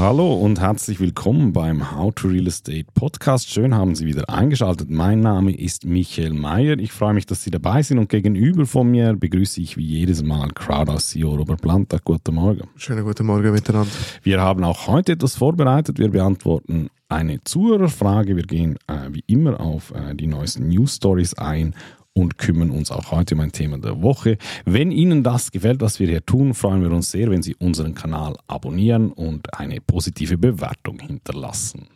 Hallo 0.00 0.32
und 0.32 0.60
herzlich 0.60 0.98
willkommen 0.98 1.52
beim 1.52 1.94
How 1.94 2.10
to 2.14 2.28
Real 2.28 2.46
Estate 2.46 2.86
Podcast. 2.94 3.50
Schön 3.50 3.74
haben 3.74 3.94
Sie 3.94 4.06
wieder 4.06 4.30
eingeschaltet. 4.30 4.88
Mein 4.88 5.20
Name 5.20 5.54
ist 5.54 5.84
Michael 5.84 6.32
Mayer. 6.32 6.78
Ich 6.78 6.90
freue 6.90 7.12
mich, 7.12 7.26
dass 7.26 7.44
Sie 7.44 7.50
dabei 7.50 7.82
sind 7.82 7.98
und 7.98 8.08
gegenüber 8.08 8.64
von 8.64 8.90
mir 8.90 9.14
begrüße 9.14 9.60
ich 9.60 9.76
wie 9.76 9.84
jedes 9.84 10.22
Mal 10.22 10.52
Crowdhouse 10.52 11.10
CEO 11.10 11.34
Robert 11.34 11.60
Planta. 11.60 11.98
Guten 12.02 12.36
Morgen. 12.36 12.66
Schönen 12.76 13.04
guten 13.04 13.26
Morgen 13.26 13.52
miteinander. 13.52 13.90
Wir 14.22 14.40
haben 14.40 14.64
auch 14.64 14.86
heute 14.86 15.12
etwas 15.12 15.36
vorbereitet. 15.36 15.98
Wir 15.98 16.08
beantworten 16.08 16.88
eine 17.10 17.44
Zuhörerfrage. 17.44 18.36
Wir 18.36 18.44
gehen 18.44 18.78
äh, 18.86 19.10
wie 19.10 19.24
immer 19.26 19.60
auf 19.60 19.90
äh, 19.90 20.14
die 20.14 20.28
neuesten 20.28 20.68
News 20.68 20.96
Stories 20.96 21.34
ein 21.34 21.74
und 22.14 22.38
kümmern 22.38 22.70
uns 22.70 22.90
auch 22.90 23.10
heute 23.10 23.34
um 23.34 23.40
ein 23.40 23.52
Thema 23.52 23.78
der 23.78 24.02
Woche. 24.02 24.38
Wenn 24.64 24.90
Ihnen 24.90 25.22
das 25.22 25.50
gefällt, 25.50 25.80
was 25.80 26.00
wir 26.00 26.08
hier 26.08 26.24
tun, 26.24 26.54
freuen 26.54 26.82
wir 26.82 26.90
uns 26.90 27.10
sehr, 27.10 27.30
wenn 27.30 27.42
Sie 27.42 27.54
unseren 27.56 27.94
Kanal 27.94 28.36
abonnieren 28.46 29.12
und 29.12 29.58
eine 29.58 29.80
positive 29.80 30.36
Bewertung 30.38 30.98
hinterlassen. 30.98 31.88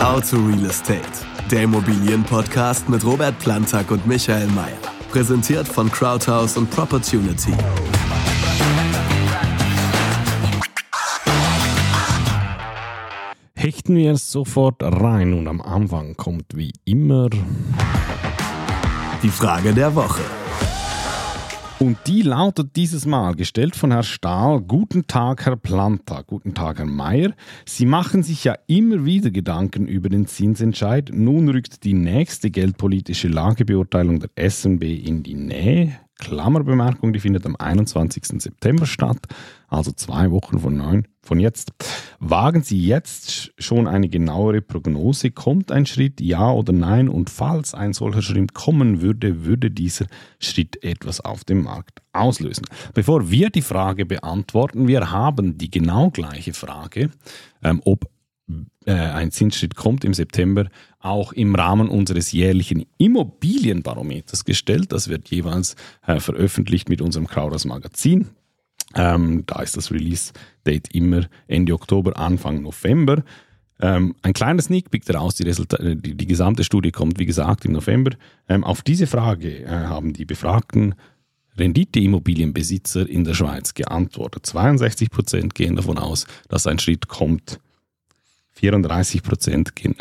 How 0.00 0.20
to 0.28 0.36
Real 0.36 0.66
Estate, 0.66 1.02
der 1.50 1.62
Immobilienpodcast 1.62 2.88
mit 2.88 3.04
Robert 3.04 3.38
Plantag 3.38 3.90
und 3.90 4.06
Michael 4.06 4.48
Mayer. 4.48 4.78
Präsentiert 5.10 5.68
von 5.68 5.90
Crowdhouse 5.90 6.56
und 6.56 6.68
Propertunity. 6.70 7.52
Hechten 13.54 13.96
wir 13.96 14.12
es 14.12 14.30
sofort 14.30 14.82
rein 14.82 15.32
und 15.32 15.48
am 15.48 15.62
Anfang 15.62 16.16
kommt 16.16 16.54
wie 16.54 16.72
immer 16.84 17.30
die 19.24 19.30
Frage 19.30 19.72
der 19.72 19.94
Woche. 19.94 20.20
Und 21.78 21.96
die 22.06 22.20
lautet 22.20 22.76
dieses 22.76 23.06
Mal, 23.06 23.34
gestellt 23.34 23.74
von 23.74 23.90
Herrn 23.90 24.02
Stahl, 24.02 24.60
Guten 24.60 25.06
Tag, 25.06 25.46
Herr 25.46 25.56
Planta, 25.56 26.20
Guten 26.26 26.52
Tag, 26.52 26.76
Herr 26.76 26.84
Mayer. 26.84 27.32
Sie 27.64 27.86
machen 27.86 28.22
sich 28.22 28.44
ja 28.44 28.54
immer 28.66 29.06
wieder 29.06 29.30
Gedanken 29.30 29.86
über 29.86 30.10
den 30.10 30.26
Zinsentscheid. 30.26 31.10
Nun 31.10 31.48
rückt 31.48 31.84
die 31.84 31.94
nächste 31.94 32.50
geldpolitische 32.50 33.28
Lagebeurteilung 33.28 34.20
der 34.20 34.50
SNB 34.50 34.82
in 34.82 35.22
die 35.22 35.36
Nähe. 35.36 35.98
Klammerbemerkung, 36.18 37.14
die 37.14 37.20
findet 37.20 37.46
am 37.46 37.56
21. 37.56 38.42
September 38.42 38.84
statt, 38.84 39.26
also 39.68 39.90
zwei 39.92 40.30
Wochen 40.32 40.58
von, 40.58 40.76
neun, 40.76 41.08
von 41.26 41.40
jetzt. 41.40 41.72
Wagen 42.18 42.62
Sie 42.62 42.80
jetzt 42.80 43.52
schon 43.58 43.86
eine 43.86 44.08
genauere 44.08 44.60
Prognose? 44.60 45.30
Kommt 45.30 45.72
ein 45.72 45.86
Schritt, 45.86 46.20
ja 46.20 46.50
oder 46.50 46.72
nein? 46.72 47.08
Und 47.08 47.30
falls 47.30 47.74
ein 47.74 47.92
solcher 47.92 48.22
Schritt 48.22 48.54
kommen 48.54 49.00
würde, 49.00 49.44
würde 49.44 49.70
dieser 49.70 50.06
Schritt 50.38 50.82
etwas 50.82 51.20
auf 51.20 51.44
dem 51.44 51.62
Markt 51.62 52.02
auslösen. 52.12 52.64
Bevor 52.94 53.30
wir 53.30 53.50
die 53.50 53.62
Frage 53.62 54.06
beantworten, 54.06 54.88
wir 54.88 55.10
haben 55.10 55.58
die 55.58 55.70
genau 55.70 56.10
gleiche 56.10 56.52
Frage, 56.52 57.10
ähm, 57.62 57.80
ob 57.84 58.08
äh, 58.86 58.92
ein 58.92 59.30
Zinsschritt 59.30 59.74
kommt 59.74 60.04
im 60.04 60.14
September, 60.14 60.68
auch 61.00 61.32
im 61.32 61.54
Rahmen 61.54 61.88
unseres 61.88 62.32
jährlichen 62.32 62.84
Immobilienbarometers 62.98 64.44
gestellt. 64.44 64.92
Das 64.92 65.08
wird 65.08 65.30
jeweils 65.30 65.76
äh, 66.06 66.20
veröffentlicht 66.20 66.88
mit 66.88 67.00
unserem 67.00 67.26
Crowders 67.26 67.64
Magazin. 67.64 68.28
Ähm, 68.94 69.44
da 69.46 69.60
ist 69.62 69.76
das 69.76 69.90
Release-Date 69.90 70.94
immer 70.94 71.26
Ende 71.48 71.74
Oktober, 71.74 72.16
Anfang 72.16 72.62
November. 72.62 73.22
Ähm, 73.80 74.14
ein 74.22 74.32
kleiner 74.32 74.62
Sneak 74.62 74.90
Peek 74.90 75.04
daraus, 75.04 75.34
die, 75.34 75.46
äh, 75.46 75.96
die, 75.96 76.14
die, 76.14 76.26
gesamte 76.26 76.62
Studie 76.64 76.92
kommt, 76.92 77.18
wie 77.18 77.26
gesagt, 77.26 77.64
im 77.64 77.72
November. 77.72 78.12
Ähm, 78.48 78.62
auf 78.62 78.82
diese 78.82 79.06
Frage 79.06 79.64
äh, 79.64 79.68
haben 79.68 80.12
die 80.12 80.24
befragten 80.24 80.94
Rendite-Immobilienbesitzer 81.58 83.08
in 83.08 83.24
der 83.24 83.34
Schweiz 83.34 83.74
geantwortet. 83.74 84.46
62 84.46 85.10
Prozent 85.10 85.54
gehen 85.54 85.76
davon 85.76 85.98
aus, 85.98 86.26
dass 86.48 86.66
ein 86.66 86.78
Schritt 86.78 87.08
kommt 87.08 87.58
34 88.54 89.22
Prozent 89.22 89.76
gehen 89.76 89.96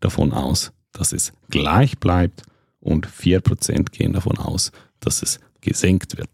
davon 0.00 0.32
aus, 0.32 0.72
dass 0.92 1.12
es 1.12 1.32
gleich 1.50 1.98
bleibt 1.98 2.42
und 2.80 3.06
4 3.06 3.40
Prozent 3.40 3.92
gehen 3.92 4.12
davon 4.12 4.38
aus, 4.38 4.72
dass 5.00 5.22
es 5.22 5.40
gesenkt 5.60 6.16
wird. 6.16 6.30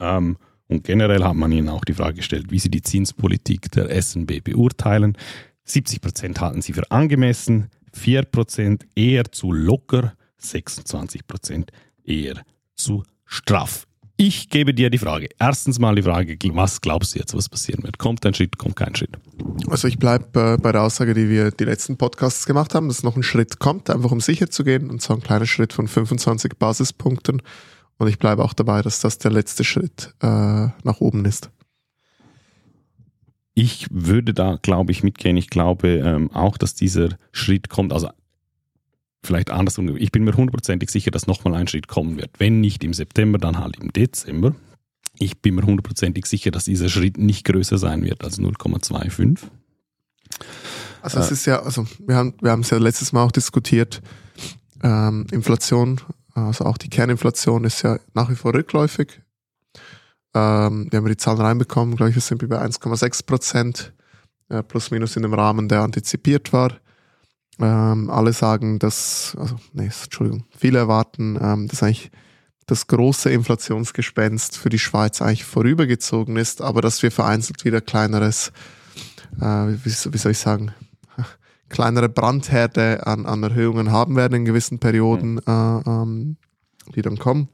Ähm, 0.00 0.36
und 0.68 0.84
generell 0.84 1.22
hat 1.24 1.36
man 1.36 1.52
ihnen 1.52 1.68
auch 1.68 1.84
die 1.84 1.94
Frage 1.94 2.16
gestellt, 2.16 2.46
wie 2.50 2.58
sie 2.58 2.70
die 2.70 2.82
Zinspolitik 2.82 3.70
der 3.72 3.90
SNB 4.02 4.42
beurteilen. 4.42 5.16
70 5.64 6.00
Prozent 6.00 6.40
halten 6.40 6.62
sie 6.62 6.72
für 6.72 6.90
angemessen, 6.90 7.68
4 7.92 8.22
Prozent 8.22 8.86
eher 8.94 9.24
zu 9.30 9.52
locker, 9.52 10.14
26 10.38 11.26
Prozent 11.26 11.72
eher 12.04 12.42
zu 12.74 13.02
straff. 13.24 13.86
Ich 14.18 14.48
gebe 14.48 14.72
dir 14.72 14.88
die 14.88 14.96
Frage. 14.96 15.28
Erstens 15.38 15.78
mal 15.78 15.94
die 15.94 16.02
Frage, 16.02 16.38
was 16.54 16.80
glaubst 16.80 17.14
du 17.14 17.18
jetzt, 17.18 17.34
was 17.36 17.50
passieren 17.50 17.82
wird? 17.82 17.98
Kommt 17.98 18.24
ein 18.24 18.32
Schritt, 18.32 18.56
kommt 18.56 18.74
kein 18.74 18.94
Schritt? 18.94 19.10
Also 19.68 19.88
ich 19.88 19.98
bleibe 19.98 20.54
äh, 20.54 20.56
bei 20.56 20.72
der 20.72 20.82
Aussage, 20.82 21.12
die 21.12 21.28
wir 21.28 21.50
die 21.50 21.64
letzten 21.64 21.98
Podcasts 21.98 22.46
gemacht 22.46 22.74
haben, 22.74 22.88
dass 22.88 23.02
noch 23.02 23.14
ein 23.14 23.22
Schritt 23.22 23.58
kommt, 23.58 23.90
einfach 23.90 24.10
um 24.10 24.20
sicher 24.20 24.48
zu 24.48 24.64
gehen, 24.64 24.88
und 24.88 25.02
zwar 25.02 25.16
ein 25.16 25.22
kleiner 25.22 25.44
Schritt 25.44 25.74
von 25.74 25.86
25 25.86 26.56
Basispunkten. 26.58 27.42
Und 27.98 28.08
ich 28.08 28.18
bleibe 28.18 28.44
auch 28.44 28.52
dabei, 28.52 28.82
dass 28.82 29.00
das 29.00 29.18
der 29.18 29.30
letzte 29.30 29.64
Schritt 29.64 30.14
äh, 30.20 30.26
nach 30.26 31.00
oben 31.00 31.24
ist. 31.24 31.50
Ich 33.54 33.86
würde 33.90 34.34
da, 34.34 34.58
glaube 34.60 34.92
ich, 34.92 35.02
mitgehen. 35.02 35.36
Ich 35.38 35.48
glaube 35.48 35.88
ähm, 35.88 36.30
auch, 36.32 36.58
dass 36.58 36.74
dieser 36.74 37.16
Schritt 37.32 37.70
kommt. 37.70 37.92
Also 37.92 38.10
vielleicht 39.24 39.50
andersrum, 39.50 39.96
ich 39.96 40.12
bin 40.12 40.24
mir 40.24 40.36
hundertprozentig 40.36 40.90
sicher, 40.90 41.10
dass 41.10 41.26
nochmal 41.26 41.54
ein 41.54 41.66
Schritt 41.66 41.88
kommen 41.88 42.18
wird. 42.18 42.30
Wenn 42.38 42.60
nicht 42.60 42.84
im 42.84 42.92
September, 42.92 43.38
dann 43.38 43.58
halt 43.58 43.76
im 43.78 43.92
Dezember. 43.92 44.54
Ich 45.18 45.40
bin 45.40 45.54
mir 45.54 45.62
hundertprozentig 45.62 46.26
sicher, 46.26 46.50
dass 46.50 46.64
dieser 46.64 46.90
Schritt 46.90 47.16
nicht 47.16 47.44
größer 47.44 47.78
sein 47.78 48.02
wird 48.02 48.22
als 48.22 48.38
0,25. 48.38 49.38
Also 51.00 51.18
es 51.18 51.30
äh, 51.30 51.32
ist 51.32 51.46
ja, 51.46 51.62
also 51.62 51.86
wir 52.06 52.16
haben 52.16 52.34
wir 52.40 52.50
haben 52.50 52.60
es 52.60 52.70
ja 52.70 52.78
letztes 52.78 53.12
Mal 53.12 53.22
auch 53.22 53.32
diskutiert. 53.32 54.02
Ähm, 54.82 55.26
Inflation, 55.30 56.00
also 56.40 56.64
auch 56.64 56.78
die 56.78 56.90
Kerninflation 56.90 57.64
ist 57.64 57.82
ja 57.82 57.98
nach 58.14 58.28
wie 58.30 58.34
vor 58.34 58.54
rückläufig. 58.54 59.20
Ähm, 60.34 60.88
wir 60.90 60.98
haben 60.98 61.06
die 61.06 61.16
Zahlen 61.16 61.40
reinbekommen, 61.40 61.96
glaube 61.96 62.10
ich, 62.10 62.16
wir 62.16 62.22
sind 62.22 62.46
bei 62.48 62.60
1,6 62.60 63.24
Prozent, 63.24 63.94
äh, 64.50 64.62
plus 64.62 64.90
minus 64.90 65.16
in 65.16 65.22
dem 65.22 65.34
Rahmen, 65.34 65.68
der 65.68 65.80
antizipiert 65.80 66.52
war. 66.52 66.76
Ähm, 67.58 68.10
alle 68.10 68.34
sagen, 68.34 68.78
dass, 68.78 69.34
also, 69.40 69.56
nee, 69.72 69.90
Entschuldigung, 70.02 70.44
viele 70.56 70.78
erwarten, 70.78 71.38
ähm, 71.40 71.68
dass 71.68 71.82
eigentlich 71.82 72.10
das 72.66 72.86
große 72.86 73.30
Inflationsgespenst 73.30 74.58
für 74.58 74.68
die 74.68 74.78
Schweiz 74.78 75.22
eigentlich 75.22 75.44
vorübergezogen 75.44 76.36
ist, 76.36 76.60
aber 76.60 76.82
dass 76.82 77.02
wir 77.02 77.10
vereinzelt 77.10 77.64
wieder 77.64 77.80
kleineres, 77.80 78.52
äh, 79.40 79.44
wie, 79.44 79.84
wie 79.84 80.18
soll 80.18 80.32
ich 80.32 80.38
sagen, 80.38 80.74
kleinere 81.68 82.08
Brandherde 82.08 83.06
an, 83.06 83.26
an 83.26 83.42
Erhöhungen 83.42 83.90
haben 83.90 84.16
werden 84.16 84.34
in 84.34 84.44
gewissen 84.44 84.78
Perioden, 84.78 85.34
mhm. 85.34 85.40
äh, 85.46 85.90
ähm, 85.90 86.36
die 86.94 87.02
dann 87.02 87.18
kommen. 87.18 87.48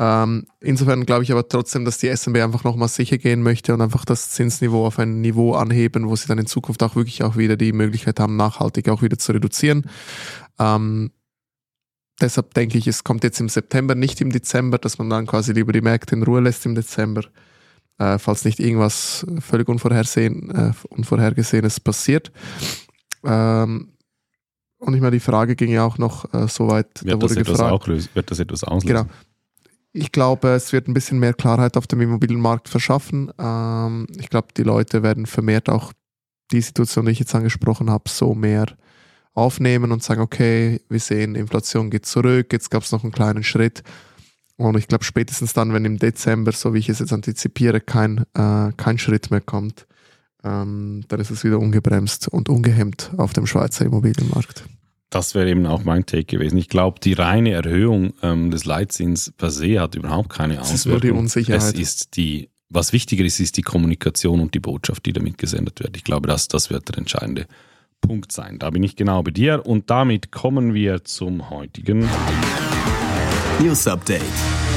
Ähm, 0.00 0.46
insofern 0.60 1.04
glaube 1.04 1.24
ich 1.24 1.30
aber 1.30 1.46
trotzdem, 1.46 1.84
dass 1.84 1.98
die 1.98 2.08
SMB 2.08 2.38
einfach 2.38 2.64
nochmal 2.64 2.88
sicher 2.88 3.18
gehen 3.18 3.42
möchte 3.42 3.74
und 3.74 3.82
einfach 3.82 4.06
das 4.06 4.30
Zinsniveau 4.30 4.86
auf 4.86 4.98
ein 4.98 5.20
Niveau 5.20 5.52
anheben, 5.52 6.08
wo 6.08 6.16
sie 6.16 6.26
dann 6.26 6.38
in 6.38 6.46
Zukunft 6.46 6.82
auch 6.82 6.96
wirklich 6.96 7.22
auch 7.22 7.36
wieder 7.36 7.58
die 7.58 7.74
Möglichkeit 7.74 8.18
haben, 8.18 8.36
nachhaltig 8.36 8.88
auch 8.88 9.02
wieder 9.02 9.18
zu 9.18 9.32
reduzieren. 9.32 9.90
Ähm, 10.58 11.10
deshalb 12.18 12.54
denke 12.54 12.78
ich, 12.78 12.86
es 12.86 13.04
kommt 13.04 13.24
jetzt 13.24 13.40
im 13.40 13.50
September, 13.50 13.94
nicht 13.94 14.22
im 14.22 14.30
Dezember, 14.30 14.78
dass 14.78 14.96
man 14.96 15.10
dann 15.10 15.26
quasi 15.26 15.52
lieber 15.52 15.72
die 15.72 15.82
Märkte 15.82 16.14
in 16.14 16.22
Ruhe 16.22 16.40
lässt 16.40 16.64
im 16.64 16.74
Dezember, 16.74 17.24
äh, 18.00 18.18
falls 18.18 18.44
nicht 18.44 18.58
irgendwas 18.58 19.26
völlig 19.40 19.68
unvorhersehen, 19.68 20.50
äh, 20.50 20.72
Unvorhergesehenes 20.88 21.78
passiert. 21.80 22.32
Ähm, 23.24 23.92
und 24.78 24.94
ich 24.94 25.00
meine, 25.02 25.12
die 25.12 25.20
Frage 25.20 25.54
ging 25.54 25.70
ja 25.70 25.84
auch 25.84 25.98
noch 25.98 26.32
äh, 26.32 26.48
so 26.48 26.68
weit, 26.68 27.04
wird 27.04 27.14
da 27.14 27.22
wurde 27.22 27.34
das 27.34 27.46
gefragt. 27.46 27.72
Auch 27.72 27.86
lösen, 27.86 28.08
wird 28.14 28.30
das 28.30 28.38
etwas 28.38 28.64
auslösen? 28.64 29.04
Genau. 29.04 29.14
Ich 29.92 30.12
glaube, 30.12 30.48
es 30.48 30.72
wird 30.72 30.88
ein 30.88 30.94
bisschen 30.94 31.18
mehr 31.18 31.34
Klarheit 31.34 31.76
auf 31.76 31.86
dem 31.86 32.00
Immobilienmarkt 32.00 32.70
verschaffen. 32.70 33.30
Ähm, 33.38 34.06
ich 34.18 34.30
glaube, 34.30 34.48
die 34.56 34.62
Leute 34.62 35.02
werden 35.02 35.26
vermehrt 35.26 35.68
auch 35.68 35.92
die 36.52 36.62
Situation, 36.62 37.04
die 37.04 37.12
ich 37.12 37.18
jetzt 37.18 37.34
angesprochen 37.34 37.90
habe, 37.90 38.08
so 38.08 38.34
mehr 38.34 38.66
aufnehmen 39.34 39.92
und 39.92 40.02
sagen, 40.02 40.22
okay, 40.22 40.80
wir 40.88 41.00
sehen, 41.00 41.34
Inflation 41.34 41.90
geht 41.90 42.06
zurück, 42.06 42.52
jetzt 42.52 42.70
gab 42.70 42.82
es 42.82 42.92
noch 42.92 43.02
einen 43.02 43.12
kleinen 43.12 43.42
Schritt. 43.42 43.82
Und 44.60 44.76
ich 44.76 44.88
glaube, 44.88 45.04
spätestens 45.04 45.54
dann, 45.54 45.72
wenn 45.72 45.86
im 45.86 45.98
Dezember, 45.98 46.52
so 46.52 46.74
wie 46.74 46.80
ich 46.80 46.90
es 46.90 46.98
jetzt 46.98 47.14
antizipiere, 47.14 47.80
kein, 47.80 48.26
äh, 48.34 48.72
kein 48.76 48.98
Schritt 48.98 49.30
mehr 49.30 49.40
kommt, 49.40 49.86
ähm, 50.44 51.02
dann 51.08 51.18
ist 51.18 51.30
es 51.30 51.44
wieder 51.44 51.58
ungebremst 51.58 52.28
und 52.28 52.50
ungehemmt 52.50 53.10
auf 53.16 53.32
dem 53.32 53.46
Schweizer 53.46 53.86
Immobilienmarkt. 53.86 54.64
Das 55.08 55.34
wäre 55.34 55.48
eben 55.48 55.64
auch 55.64 55.84
mein 55.84 56.04
Take 56.04 56.24
gewesen. 56.24 56.58
Ich 56.58 56.68
glaube, 56.68 57.00
die 57.00 57.14
reine 57.14 57.52
Erhöhung 57.52 58.12
ähm, 58.22 58.50
des 58.50 58.66
Leitzins 58.66 59.32
per 59.36 59.50
se 59.50 59.80
hat 59.80 59.94
überhaupt 59.94 60.28
keine 60.28 60.60
Auswirkung. 60.60 60.74
Es 60.74 60.80
ist 60.80 60.86
nur 60.86 61.00
die 61.00 61.10
Unsicherheit. 61.10 61.62
Es 61.62 61.80
ist 61.80 62.16
die, 62.16 62.50
was 62.68 62.92
wichtiger 62.92 63.24
ist, 63.24 63.40
ist 63.40 63.56
die 63.56 63.62
Kommunikation 63.62 64.40
und 64.40 64.52
die 64.52 64.60
Botschaft, 64.60 65.06
die 65.06 65.14
damit 65.14 65.38
gesendet 65.38 65.80
wird. 65.80 65.96
Ich 65.96 66.04
glaube, 66.04 66.28
das, 66.28 66.48
das 66.48 66.68
wird 66.68 66.86
der 66.90 66.98
entscheidende 66.98 67.46
Punkt 68.02 68.30
sein. 68.30 68.58
Da 68.58 68.68
bin 68.68 68.82
ich 68.82 68.94
genau 68.94 69.22
bei 69.22 69.30
dir 69.30 69.64
und 69.64 69.88
damit 69.88 70.32
kommen 70.32 70.74
wir 70.74 71.02
zum 71.04 71.48
heutigen 71.48 72.06
News 73.62 73.86
Update. 73.86 74.22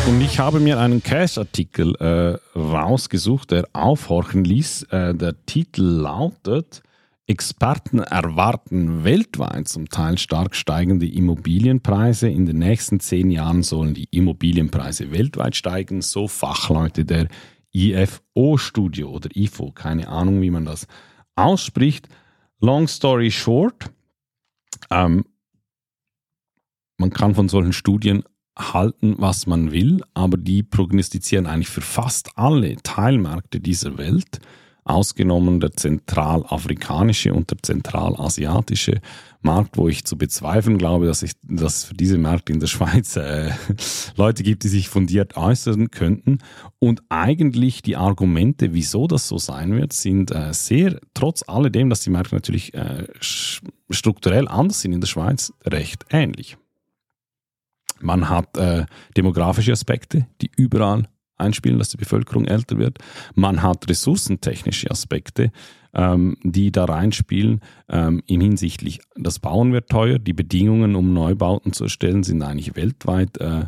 Und 0.09 0.19
ich 0.19 0.39
habe 0.39 0.59
mir 0.59 0.77
einen 0.77 1.01
Cash-Artikel 1.01 1.95
äh, 1.95 2.37
rausgesucht, 2.59 3.51
der 3.51 3.69
aufhorchen 3.71 4.43
ließ. 4.43 4.83
Äh, 4.89 5.15
der 5.15 5.45
Titel 5.45 5.83
lautet 5.83 6.83
Experten 7.25 7.99
erwarten 7.99 9.05
weltweit 9.05 9.69
zum 9.69 9.87
Teil 9.87 10.17
stark 10.17 10.53
steigende 10.53 11.07
Immobilienpreise. 11.07 12.27
In 12.27 12.45
den 12.45 12.59
nächsten 12.59 12.99
zehn 12.99 13.31
Jahren 13.31 13.63
sollen 13.63 13.93
die 13.93 14.09
Immobilienpreise 14.11 15.11
weltweit 15.11 15.55
steigen, 15.55 16.01
so 16.01 16.27
Fachleute 16.27 17.05
der 17.05 17.29
IFO-Studio 17.71 19.11
oder 19.11 19.29
IFO, 19.33 19.71
keine 19.71 20.09
Ahnung, 20.09 20.41
wie 20.41 20.51
man 20.51 20.65
das 20.65 20.87
ausspricht. 21.35 22.09
Long 22.59 22.89
story 22.89 23.31
short, 23.31 23.91
ähm, 24.89 25.23
man 26.97 27.11
kann 27.11 27.33
von 27.33 27.47
solchen 27.47 27.73
Studien 27.73 28.23
halten, 28.57 29.15
was 29.17 29.47
man 29.47 29.71
will, 29.71 30.01
aber 30.13 30.37
die 30.37 30.63
prognostizieren 30.63 31.47
eigentlich 31.47 31.69
für 31.69 31.81
fast 31.81 32.37
alle 32.37 32.75
Teilmärkte 32.83 33.59
dieser 33.59 33.97
Welt 33.97 34.39
ausgenommen 34.85 35.59
der 35.59 35.71
zentralafrikanische 35.71 37.33
und 37.33 37.49
der 37.51 37.57
zentralasiatische 37.61 38.99
Markt, 39.41 39.77
wo 39.77 39.87
ich 39.89 40.05
zu 40.05 40.17
bezweifeln 40.17 40.77
glaube, 40.77 41.05
dass, 41.05 41.21
ich, 41.21 41.33
dass 41.43 41.77
es 41.77 41.83
für 41.85 41.93
diese 41.93 42.17
Märkte 42.17 42.53
in 42.53 42.59
der 42.59 42.67
Schweiz 42.67 43.15
äh, 43.15 43.51
Leute 44.15 44.43
gibt, 44.43 44.63
die 44.63 44.69
sich 44.69 44.89
fundiert 44.89 45.35
äußern 45.35 45.91
könnten. 45.91 46.39
Und 46.79 47.01
eigentlich 47.09 47.81
die 47.81 47.97
Argumente, 47.97 48.73
wieso 48.73 49.07
das 49.07 49.27
so 49.27 49.37
sein 49.37 49.73
wird, 49.73 49.93
sind 49.93 50.31
äh, 50.31 50.53
sehr, 50.53 50.99
trotz 51.13 51.43
alledem, 51.47 51.89
dass 51.89 52.01
die 52.01 52.09
Märkte 52.09 52.35
natürlich 52.35 52.73
äh, 52.73 53.07
strukturell 53.89 54.47
anders 54.47 54.81
sind 54.81 54.93
in 54.93 55.01
der 55.01 55.07
Schweiz, 55.07 55.53
recht 55.65 56.05
ähnlich. 56.09 56.57
Man 58.01 58.29
hat 58.29 58.57
äh, 58.57 58.85
demografische 59.15 59.71
Aspekte, 59.71 60.27
die 60.41 60.51
überall 60.55 61.07
einspielen, 61.37 61.79
dass 61.79 61.89
die 61.89 61.97
Bevölkerung 61.97 62.45
älter 62.45 62.77
wird. 62.77 62.99
Man 63.35 63.61
hat 63.61 63.89
ressourcentechnische 63.89 64.89
Aspekte, 64.91 65.51
ähm, 65.93 66.37
die 66.43 66.71
da 66.71 66.85
reinspielen. 66.85 67.61
Ähm, 67.89 68.21
in 68.27 68.41
hinsichtlich, 68.41 69.01
das 69.15 69.39
Bauen 69.39 69.73
wird 69.73 69.89
teuer. 69.89 70.19
Die 70.19 70.33
Bedingungen, 70.33 70.95
um 70.95 71.13
Neubauten 71.13 71.73
zu 71.73 71.85
erstellen, 71.85 72.23
sind 72.23 72.41
eigentlich 72.41 72.75
weltweit 72.75 73.37
äh, 73.39 73.65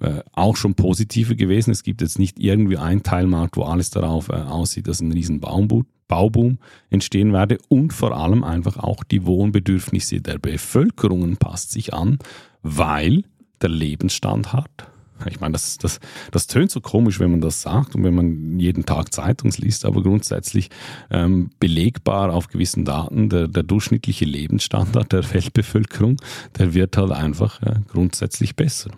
äh, 0.00 0.22
auch 0.32 0.56
schon 0.56 0.74
positive 0.74 1.36
gewesen. 1.36 1.70
Es 1.70 1.82
gibt 1.82 2.00
jetzt 2.00 2.18
nicht 2.18 2.38
irgendwie 2.38 2.78
einen 2.78 3.02
Teilmarkt, 3.02 3.56
wo 3.56 3.62
alles 3.62 3.90
darauf 3.90 4.28
äh, 4.28 4.32
aussieht, 4.32 4.88
dass 4.88 5.00
ein 5.00 5.12
riesen 5.12 5.40
Bauboom 5.40 6.58
entstehen 6.90 7.32
werde 7.32 7.58
und 7.68 7.92
vor 7.92 8.16
allem 8.16 8.42
einfach 8.44 8.76
auch 8.76 9.04
die 9.04 9.24
Wohnbedürfnisse 9.24 10.20
der 10.20 10.38
Bevölkerung 10.38 11.36
passt 11.36 11.70
sich 11.70 11.94
an, 11.94 12.18
weil 12.62 13.22
der 13.62 13.70
Lebensstandard 13.70 14.88
ich 15.26 15.40
meine, 15.40 15.52
das, 15.52 15.78
das, 15.78 16.00
das 16.30 16.46
tönt 16.46 16.70
so 16.70 16.80
komisch, 16.80 17.20
wenn 17.20 17.30
man 17.30 17.40
das 17.40 17.62
sagt 17.62 17.94
und 17.94 18.04
wenn 18.04 18.14
man 18.14 18.58
jeden 18.58 18.84
Tag 18.84 19.12
Zeitungs 19.12 19.58
liest, 19.58 19.84
aber 19.84 20.02
grundsätzlich 20.02 20.70
ähm, 21.10 21.50
belegbar 21.60 22.32
auf 22.32 22.48
gewissen 22.48 22.84
Daten, 22.84 23.28
der, 23.28 23.48
der 23.48 23.62
durchschnittliche 23.62 24.24
Lebensstandard 24.24 25.12
der 25.12 25.32
Weltbevölkerung, 25.32 26.16
der 26.58 26.74
wird 26.74 26.96
halt 26.96 27.12
einfach 27.12 27.62
äh, 27.62 27.80
grundsätzlich 27.88 28.56
besser. 28.56 28.90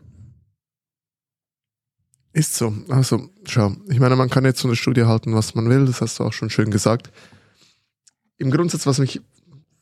Ist 2.32 2.54
so. 2.56 2.74
Also, 2.88 3.30
schau, 3.44 3.74
ich 3.88 3.98
meine, 3.98 4.16
man 4.16 4.28
kann 4.28 4.44
jetzt 4.44 4.60
so 4.60 4.68
eine 4.68 4.76
Studie 4.76 5.04
halten, 5.04 5.34
was 5.34 5.54
man 5.54 5.68
will, 5.68 5.86
das 5.86 6.00
hast 6.00 6.18
du 6.18 6.24
auch 6.24 6.32
schon 6.32 6.50
schön 6.50 6.70
gesagt. 6.70 7.10
Im 8.36 8.50
Grundsatz, 8.50 8.86
was 8.86 8.98
mich 8.98 9.22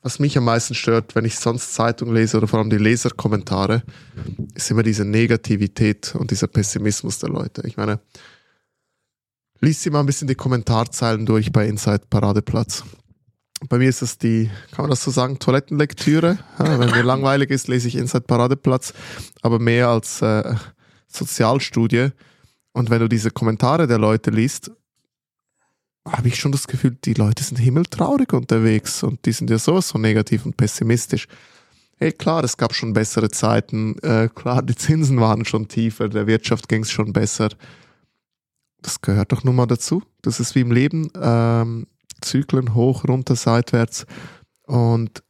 was 0.05 0.19
mich 0.19 0.37
am 0.37 0.45
meisten 0.45 0.75
stört, 0.75 1.15
wenn 1.15 1.25
ich 1.25 1.39
sonst 1.39 1.73
Zeitung 1.75 2.13
lese 2.13 2.37
oder 2.37 2.47
vor 2.47 2.59
allem 2.59 2.69
die 2.69 2.77
Leserkommentare, 2.77 3.83
ist 4.55 4.71
immer 4.71 4.83
diese 4.83 5.07
Negativität 5.07 6.15
und 6.15 6.31
dieser 6.31 6.47
Pessimismus 6.47 7.19
der 7.21 7.31
Leute. 7.31 7.67
Ich 7.67 7.79
meine, 7.79 8.01
liest 9.61 9.81
sie 9.81 9.89
mal 9.89 10.01
ein 10.01 10.07
bisschen 10.07 10.29
die 10.29 10.35
Kommentarzeilen 10.35 11.25
durch 11.25 11.51
bei 11.53 11.67
Inside 11.67 12.03
Paradeplatz. 12.11 12.85
Bei 13.71 13.79
mir 13.79 13.89
ist 13.89 14.03
das 14.03 14.19
die, 14.19 14.51
kann 14.73 14.83
man 14.83 14.91
das 14.91 15.03
so 15.03 15.11
sagen, 15.11 15.39
Toilettenlektüre. 15.39 16.39
Ja, 16.59 16.79
wenn 16.79 16.91
mir 16.91 17.03
langweilig 17.03 17.51
ist, 17.51 17.69
lese 17.69 17.89
ich 17.89 17.97
Inside 17.97 18.25
Paradeplatz, 18.27 18.93
aber 19.41 19.59
mehr 19.59 19.89
als 19.89 20.21
äh, 20.21 20.55
Sozialstudie. 21.07 22.11
Und 22.75 22.91
wenn 22.91 23.01
du 23.01 23.09
diese 23.09 23.31
Kommentare 23.31 23.87
der 23.87 23.99
Leute 23.99 24.31
liest, 24.31 24.71
habe 26.07 26.29
ich 26.29 26.37
schon 26.37 26.53
das 26.53 26.67
Gefühl, 26.67 26.97
die 27.05 27.15
Leute 27.15 27.43
sind 27.43 27.57
himmeltraurig 27.57 28.33
unterwegs 28.33 29.03
und 29.03 29.25
die 29.25 29.33
sind 29.33 29.51
ja 29.51 29.59
sowas 29.59 29.89
so 29.89 29.99
negativ 29.99 30.45
und 30.45 30.57
pessimistisch. 30.57 31.27
Hey, 31.97 32.13
klar, 32.13 32.45
es 32.45 32.57
gab 32.57 32.75
schon 32.75 32.93
bessere 32.93 33.31
Zeiten, 33.31 33.99
äh, 34.01 34.29
klar, 34.29 34.63
die 34.63 34.75
Zinsen 34.75 35.21
waren 35.21 35.45
schon 35.45 35.69
tiefer, 35.69 36.09
der 36.09 36.27
Wirtschaft 36.27 36.69
ging 36.69 36.83
es 36.83 36.91
schon 36.91 37.13
besser. 37.13 37.51
Das 38.83 39.01
gehört 39.01 39.33
doch 39.33 39.45
nun 39.45 39.57
mal 39.57 39.67
dazu. 39.67 40.03
Das 40.21 40.41
ist 40.41 40.55
wie 40.55 40.61
im 40.61 40.73
Leben, 40.73 41.11
ähm, 41.21 41.87
Zyklen 42.21 42.75
hoch, 42.75 43.05
runter, 43.09 43.37
seitwärts. 43.37 44.05
Und 44.67 45.23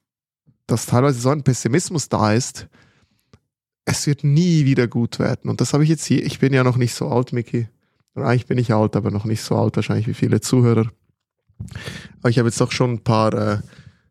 dass 0.67 0.87
teilweise 0.87 1.21
so 1.21 1.31
ein 1.31 1.45
Pessimismus 1.45 2.09
da 2.09 2.33
ist, 2.33 2.67
es 3.85 4.07
wird 4.07 4.25
nie 4.25 4.65
wieder 4.65 4.89
gut 4.89 5.19
werden. 5.19 5.51
Und 5.51 5.61
das 5.61 5.73
habe 5.73 5.85
ich 5.85 5.91
jetzt 5.91 6.05
hier, 6.05 6.25
ich 6.25 6.39
bin 6.39 6.53
ja 6.53 6.65
noch 6.65 6.77
nicht 6.77 6.95
so 6.95 7.09
alt, 7.09 7.33
Mickey, 7.33 7.69
eigentlich 8.15 8.47
bin 8.47 8.59
ich 8.59 8.73
alt, 8.73 8.97
aber 8.97 9.11
noch 9.11 9.25
nicht 9.25 9.43
so 9.43 9.57
alt 9.57 9.77
wahrscheinlich 9.77 10.07
wie 10.07 10.15
viele 10.15 10.41
Zuhörer. 10.41 10.87
Aber 12.21 12.31
ich 12.31 12.39
habe 12.39 12.49
jetzt 12.49 12.61
doch 12.61 12.73
schon 12.73 12.95
ein 12.95 13.05
paar 13.05 13.35
äh, 13.35 13.59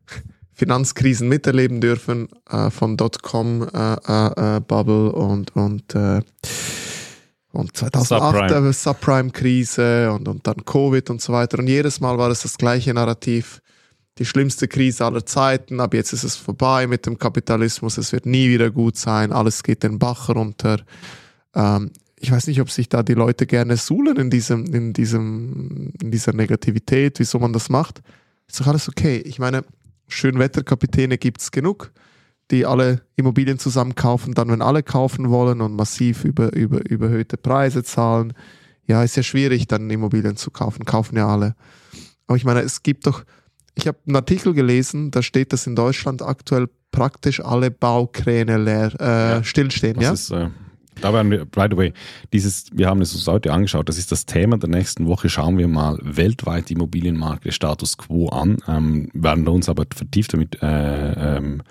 Finanzkrisen 0.52 1.28
miterleben 1.28 1.80
dürfen, 1.80 2.28
äh, 2.50 2.70
von 2.70 2.96
Dotcom-Bubble 2.96 4.04
äh, 4.06 5.08
äh, 5.08 5.10
äh 5.10 5.24
und, 5.24 5.56
und, 5.56 5.94
äh, 5.94 6.20
und 7.52 7.76
2008 7.76 8.74
Subprime-Krise 8.74 10.12
und, 10.12 10.28
und 10.28 10.46
dann 10.46 10.64
Covid 10.64 11.10
und 11.10 11.20
so 11.20 11.32
weiter. 11.32 11.58
Und 11.58 11.68
jedes 11.68 12.00
Mal 12.00 12.18
war 12.18 12.30
es 12.30 12.42
das 12.42 12.58
gleiche 12.58 12.92
Narrativ. 12.92 13.60
Die 14.18 14.24
schlimmste 14.24 14.68
Krise 14.68 15.04
aller 15.04 15.26
Zeiten, 15.26 15.80
aber 15.80 15.96
jetzt 15.96 16.12
ist 16.12 16.22
es 16.22 16.36
vorbei 16.36 16.86
mit 16.86 17.04
dem 17.04 17.18
Kapitalismus, 17.18 17.98
es 17.98 18.12
wird 18.12 18.26
nie 18.26 18.48
wieder 18.48 18.70
gut 18.70 18.96
sein, 18.96 19.32
alles 19.32 19.64
geht 19.64 19.82
den 19.82 19.98
Bach 19.98 20.28
runter. 20.28 20.80
Ähm, 21.52 21.90
ich 22.24 22.32
weiß 22.32 22.46
nicht, 22.46 22.60
ob 22.62 22.70
sich 22.70 22.88
da 22.88 23.02
die 23.02 23.12
Leute 23.12 23.46
gerne 23.46 23.76
suhlen 23.76 24.16
in 24.16 24.30
diesem, 24.30 24.64
in 24.72 24.94
diesem, 24.94 25.92
in 26.00 26.10
dieser 26.10 26.32
Negativität, 26.32 27.18
wieso 27.18 27.38
man 27.38 27.52
das 27.52 27.68
macht. 27.68 28.00
Ist 28.48 28.60
doch 28.60 28.66
alles 28.66 28.88
okay. 28.88 29.18
Ich 29.26 29.38
meine, 29.38 29.62
Schönwetterkapitäne 30.08 31.18
gibt 31.18 31.42
es 31.42 31.50
genug, 31.50 31.92
die 32.50 32.64
alle 32.64 33.02
Immobilien 33.16 33.58
zusammen 33.58 33.94
kaufen, 33.94 34.32
dann, 34.32 34.48
wenn 34.48 34.62
alle 34.62 34.82
kaufen 34.82 35.28
wollen 35.28 35.60
und 35.60 35.76
massiv 35.76 36.24
über, 36.24 36.54
über, 36.54 36.88
überhöhte 36.88 37.36
Preise 37.36 37.84
zahlen. 37.84 38.32
Ja, 38.86 39.02
ist 39.04 39.16
ja 39.16 39.22
schwierig, 39.22 39.66
dann 39.66 39.90
Immobilien 39.90 40.36
zu 40.36 40.50
kaufen. 40.50 40.86
Kaufen 40.86 41.16
ja 41.16 41.28
alle. 41.28 41.54
Aber 42.26 42.36
ich 42.38 42.44
meine, 42.44 42.60
es 42.60 42.82
gibt 42.82 43.06
doch, 43.06 43.24
ich 43.74 43.86
habe 43.86 43.98
einen 44.06 44.16
Artikel 44.16 44.54
gelesen, 44.54 45.10
da 45.10 45.22
steht, 45.22 45.52
dass 45.52 45.66
in 45.66 45.76
Deutschland 45.76 46.22
aktuell 46.22 46.68
praktisch 46.90 47.40
alle 47.40 47.70
Baukräne 47.70 48.56
leer, 48.56 48.92
äh, 48.98 49.04
ja, 49.04 49.44
stillstehen. 49.44 50.00
ja? 50.00 50.12
Ist, 50.12 50.30
äh, 50.30 50.48
da 51.00 51.12
werden 51.12 51.30
wir, 51.30 51.44
by 51.44 51.66
the 51.70 51.76
way, 51.76 51.92
dieses, 52.32 52.66
wir 52.72 52.88
haben 52.88 53.00
es 53.00 53.14
uns 53.14 53.26
heute 53.26 53.52
angeschaut, 53.52 53.88
das 53.88 53.98
ist 53.98 54.12
das 54.12 54.26
Thema 54.26 54.58
der 54.58 54.68
nächsten 54.68 55.06
Woche. 55.06 55.28
Schauen 55.28 55.58
wir 55.58 55.68
mal 55.68 55.98
weltweit 56.02 56.70
Immobilienmarkt, 56.70 57.52
Status 57.52 57.96
Quo 57.96 58.28
an, 58.28 58.58
ähm, 58.68 59.08
werden 59.12 59.46
uns 59.48 59.68
aber 59.68 59.84
vertieft 59.94 60.32
damit 60.32 60.62
äh, 60.62 61.36
ähm, 61.36 61.62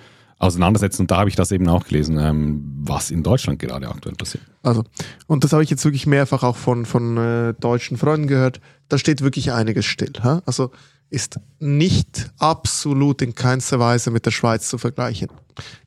auseinandersetzen. 0.43 1.03
Und 1.03 1.11
da 1.11 1.17
habe 1.17 1.29
ich 1.29 1.35
das 1.35 1.51
eben 1.51 1.67
auch 1.67 1.85
gelesen, 1.85 2.17
ähm, 2.19 2.61
was 2.81 3.11
in 3.11 3.23
Deutschland 3.23 3.59
gerade 3.59 3.87
aktuell 3.87 4.15
passiert. 4.15 4.43
Also, 4.61 4.83
und 5.27 5.43
das 5.43 5.53
habe 5.53 5.63
ich 5.63 5.69
jetzt 5.69 5.85
wirklich 5.85 6.05
mehrfach 6.05 6.43
auch 6.43 6.57
von, 6.57 6.85
von 6.85 7.17
äh, 7.17 7.53
deutschen 7.53 7.97
Freunden 7.97 8.27
gehört. 8.27 8.59
Da 8.89 8.97
steht 8.97 9.21
wirklich 9.21 9.51
einiges 9.51 9.85
still. 9.85 10.13
Ha? 10.21 10.41
Also 10.45 10.71
ist 11.09 11.39
nicht 11.59 12.31
absolut 12.39 13.21
in 13.21 13.35
keinster 13.35 13.79
Weise 13.79 14.09
mit 14.09 14.25
der 14.25 14.31
Schweiz 14.31 14.67
zu 14.67 14.77
vergleichen. 14.77 15.29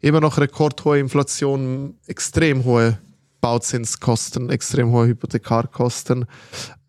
Immer 0.01 0.21
noch 0.21 0.39
rekordhohe 0.39 1.01
Inflation, 1.01 1.95
extrem 2.07 2.65
hohe 2.65 2.99
Bauzinskosten, 3.41 4.51
extrem 4.51 4.91
hohe 4.91 5.09
Hypothekarkosten, 5.09 6.27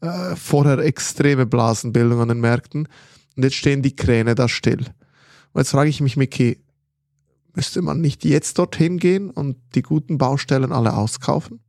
äh, 0.01 0.35
vorher 0.35 0.79
extreme 0.79 1.45
Blasenbildung 1.45 2.21
an 2.21 2.29
den 2.29 2.39
Märkten 2.39 2.87
und 3.35 3.43
jetzt 3.43 3.55
stehen 3.55 3.81
die 3.81 3.95
Kräne 3.95 4.35
da 4.35 4.47
still. 4.47 4.85
Und 5.53 5.61
jetzt 5.61 5.71
frage 5.71 5.89
ich 5.89 6.01
mich, 6.01 6.17
Miki, 6.17 6.59
müsste 7.53 7.81
man 7.81 8.01
nicht 8.01 8.23
jetzt 8.25 8.59
dorthin 8.59 8.97
gehen 8.97 9.29
und 9.29 9.57
die 9.75 9.81
guten 9.81 10.17
Baustellen 10.17 10.71
alle 10.71 10.93
auskaufen? 10.93 11.59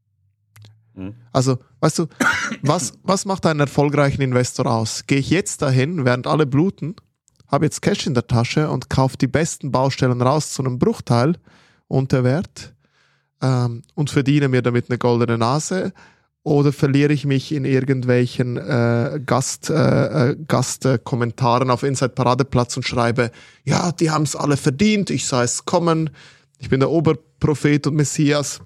Hm. 0.94 1.14
Also, 1.32 1.58
weißt 1.80 2.00
du, 2.00 2.06
was, 2.62 2.94
was 3.02 3.24
macht 3.24 3.46
einen 3.46 3.60
erfolgreichen 3.60 4.20
Investor 4.20 4.66
aus? 4.66 5.06
Gehe 5.06 5.18
ich 5.18 5.30
jetzt 5.30 5.62
dahin, 5.62 6.04
während 6.04 6.26
alle 6.26 6.46
bluten, 6.46 6.96
habe 7.46 7.64
jetzt 7.64 7.80
Cash 7.80 8.06
in 8.06 8.14
der 8.14 8.26
Tasche 8.26 8.68
und 8.68 8.90
kaufe 8.90 9.16
die 9.16 9.26
besten 9.26 9.70
Baustellen 9.70 10.20
raus 10.20 10.52
zu 10.52 10.62
einem 10.62 10.78
Bruchteil 10.78 11.38
unter 11.86 12.24
Wert? 12.24 12.74
Ähm, 13.42 13.82
und 13.94 14.10
verdiene 14.10 14.48
mir 14.48 14.62
damit 14.62 14.90
eine 14.90 14.98
goldene 14.98 15.38
Nase? 15.38 15.92
Oder 16.44 16.72
verliere 16.72 17.12
ich 17.12 17.26
mich 17.26 17.52
in 17.52 17.64
irgendwelchen 17.64 18.56
äh, 18.56 19.20
Gast, 19.24 19.68
äh, 19.68 20.30
äh 20.30 20.36
Gastkommentaren 20.46 21.70
auf 21.70 21.82
Inside 21.82 22.10
Paradeplatz 22.10 22.76
und 22.76 22.84
schreibe, 22.84 23.30
ja, 23.64 23.92
die 23.92 24.10
haben 24.10 24.22
es 24.22 24.34
alle 24.34 24.56
verdient, 24.56 25.10
ich 25.10 25.26
sah 25.26 25.42
es 25.42 25.66
kommen, 25.66 26.10
ich 26.58 26.70
bin 26.70 26.80
der 26.80 26.90
Oberprophet 26.90 27.86
und 27.86 27.96
Messias. 27.96 28.60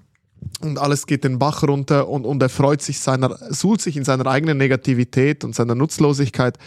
und 0.61 0.77
alles 0.77 1.07
geht 1.07 1.23
den 1.23 1.39
Bach 1.39 1.63
runter 1.63 2.07
und, 2.07 2.25
und 2.25 2.41
er 2.41 2.49
freut 2.49 2.81
sich 2.81 2.99
seiner, 2.99 3.37
suhlt 3.49 3.81
sich 3.81 3.97
in 3.97 4.05
seiner 4.05 4.27
eigenen 4.27 4.57
Negativität 4.57 5.43
und 5.43 5.55
seiner 5.55 5.75
Nutzlosigkeit 5.75 6.57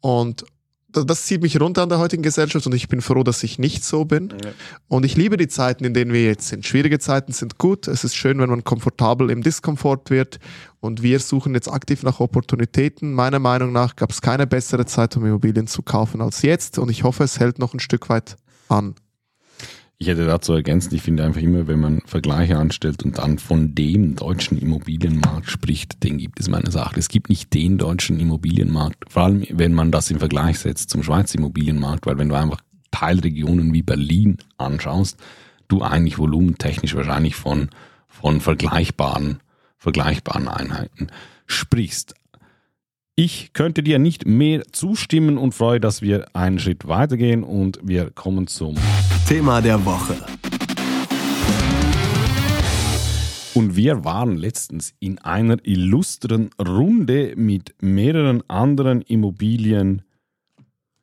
und 0.00 0.44
das 0.90 1.26
zieht 1.26 1.42
mich 1.42 1.60
runter 1.60 1.82
an 1.82 1.90
der 1.90 1.98
heutigen 1.98 2.22
Gesellschaft 2.22 2.66
und 2.66 2.74
ich 2.74 2.88
bin 2.88 3.02
froh, 3.02 3.22
dass 3.22 3.42
ich 3.42 3.58
nicht 3.58 3.84
so 3.84 4.04
bin. 4.06 4.30
Ja. 4.42 4.52
Und 4.88 5.04
ich 5.04 5.16
liebe 5.16 5.36
die 5.36 5.48
Zeiten, 5.48 5.84
in 5.84 5.92
denen 5.92 6.12
wir 6.12 6.24
jetzt 6.24 6.48
sind. 6.48 6.66
Schwierige 6.66 6.98
Zeiten 6.98 7.32
sind 7.32 7.58
gut. 7.58 7.88
Es 7.88 8.04
ist 8.04 8.14
schön, 8.14 8.38
wenn 8.38 8.48
man 8.48 8.64
komfortabel 8.64 9.30
im 9.30 9.42
Diskomfort 9.42 10.08
wird. 10.08 10.38
Und 10.80 11.02
wir 11.02 11.20
suchen 11.20 11.54
jetzt 11.54 11.68
aktiv 11.68 12.02
nach 12.02 12.20
Opportunitäten. 12.20 13.12
Meiner 13.12 13.38
Meinung 13.38 13.72
nach 13.72 13.96
gab 13.96 14.10
es 14.10 14.22
keine 14.22 14.46
bessere 14.46 14.86
Zeit, 14.86 15.16
um 15.16 15.26
Immobilien 15.26 15.66
zu 15.66 15.82
kaufen 15.82 16.22
als 16.22 16.42
jetzt. 16.42 16.78
Und 16.78 16.90
ich 16.90 17.04
hoffe, 17.04 17.24
es 17.24 17.38
hält 17.38 17.58
noch 17.58 17.74
ein 17.74 17.80
Stück 17.80 18.08
weit 18.08 18.36
an. 18.68 18.94
Ich 20.00 20.06
hätte 20.06 20.26
dazu 20.26 20.52
ergänzt, 20.52 20.92
ich 20.92 21.02
finde 21.02 21.24
einfach 21.24 21.40
immer, 21.40 21.66
wenn 21.66 21.80
man 21.80 22.02
Vergleiche 22.06 22.56
anstellt 22.56 23.02
und 23.02 23.18
dann 23.18 23.38
von 23.38 23.74
dem 23.74 24.14
deutschen 24.14 24.56
Immobilienmarkt 24.56 25.50
spricht, 25.50 26.04
den 26.04 26.18
gibt 26.18 26.38
es 26.38 26.48
meines 26.48 26.76
Erachtens. 26.76 27.06
Es 27.06 27.08
gibt 27.08 27.28
nicht 27.28 27.52
den 27.52 27.78
deutschen 27.78 28.20
Immobilienmarkt, 28.20 29.10
vor 29.10 29.24
allem 29.24 29.44
wenn 29.50 29.72
man 29.72 29.90
das 29.90 30.08
im 30.12 30.20
Vergleich 30.20 30.60
setzt 30.60 30.90
zum 30.90 31.02
Schweizer 31.02 31.38
Immobilienmarkt, 31.38 32.06
weil 32.06 32.16
wenn 32.16 32.28
du 32.28 32.36
einfach 32.36 32.60
Teilregionen 32.92 33.72
wie 33.74 33.82
Berlin 33.82 34.38
anschaust, 34.56 35.18
du 35.66 35.82
eigentlich 35.82 36.16
volumentechnisch 36.16 36.94
wahrscheinlich 36.94 37.34
von, 37.34 37.68
von 38.06 38.40
vergleichbaren, 38.40 39.40
vergleichbaren 39.78 40.46
Einheiten 40.46 41.08
sprichst. 41.46 42.14
Ich 43.16 43.52
könnte 43.52 43.82
dir 43.82 43.98
nicht 43.98 44.28
mehr 44.28 44.62
zustimmen 44.70 45.38
und 45.38 45.56
freue, 45.56 45.80
dass 45.80 46.02
wir 46.02 46.36
einen 46.36 46.60
Schritt 46.60 46.86
weitergehen 46.86 47.42
und 47.42 47.80
wir 47.82 48.10
kommen 48.12 48.46
zum 48.46 48.76
Thema 49.28 49.60
der 49.60 49.84
Woche. 49.84 50.16
Und 53.52 53.76
wir 53.76 54.02
waren 54.02 54.38
letztens 54.38 54.94
in 55.00 55.18
einer 55.18 55.58
illustren 55.64 56.48
Runde 56.58 57.34
mit 57.36 57.74
mehreren 57.82 58.42
anderen 58.48 59.02
Immobilien. 59.02 60.00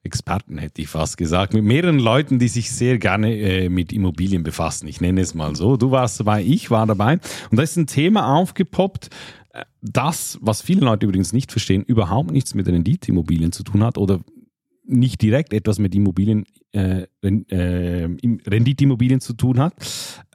Experten 0.02 0.58
hätte 0.58 0.82
ich 0.82 0.88
fast 0.88 1.18
gesagt, 1.18 1.54
mit 1.54 1.66
mehreren 1.66 2.00
Leuten, 2.00 2.40
die 2.40 2.48
sich 2.48 2.72
sehr 2.72 2.98
gerne 2.98 3.38
äh, 3.38 3.70
mit 3.70 3.94
Immobilien 3.94 4.42
befassen. 4.42 4.88
Ich 4.88 5.02
nenne 5.02 5.22
es 5.22 5.36
mal 5.36 5.56
so. 5.56 5.78
Du 5.78 5.92
warst 5.92 6.20
dabei, 6.20 6.44
ich 6.44 6.72
war 6.72 6.88
dabei. 6.88 7.20
Und 7.52 7.58
da 7.58 7.62
ist 7.62 7.78
ein 7.78 7.86
Thema 7.86 8.36
aufgepoppt, 8.38 9.12
das, 9.82 10.38
was 10.42 10.62
viele 10.62 10.82
Leute 10.82 11.06
übrigens 11.06 11.32
nicht 11.32 11.52
verstehen, 11.52 11.84
überhaupt 11.84 12.32
nichts 12.32 12.56
mit 12.56 12.68
Renditeimmobilien 12.68 13.52
zu 13.52 13.64
tun 13.64 13.84
hat 13.84 13.98
oder 13.98 14.20
nicht 14.88 15.22
direkt 15.22 15.54
etwas 15.54 15.80
mit 15.80 15.96
Immobilien, 15.96 16.46
äh, 16.72 17.08
äh, 17.22 18.10
Renditeimmobilien 18.48 19.22
zu 19.22 19.34
tun 19.34 19.60
hat. 19.60 19.74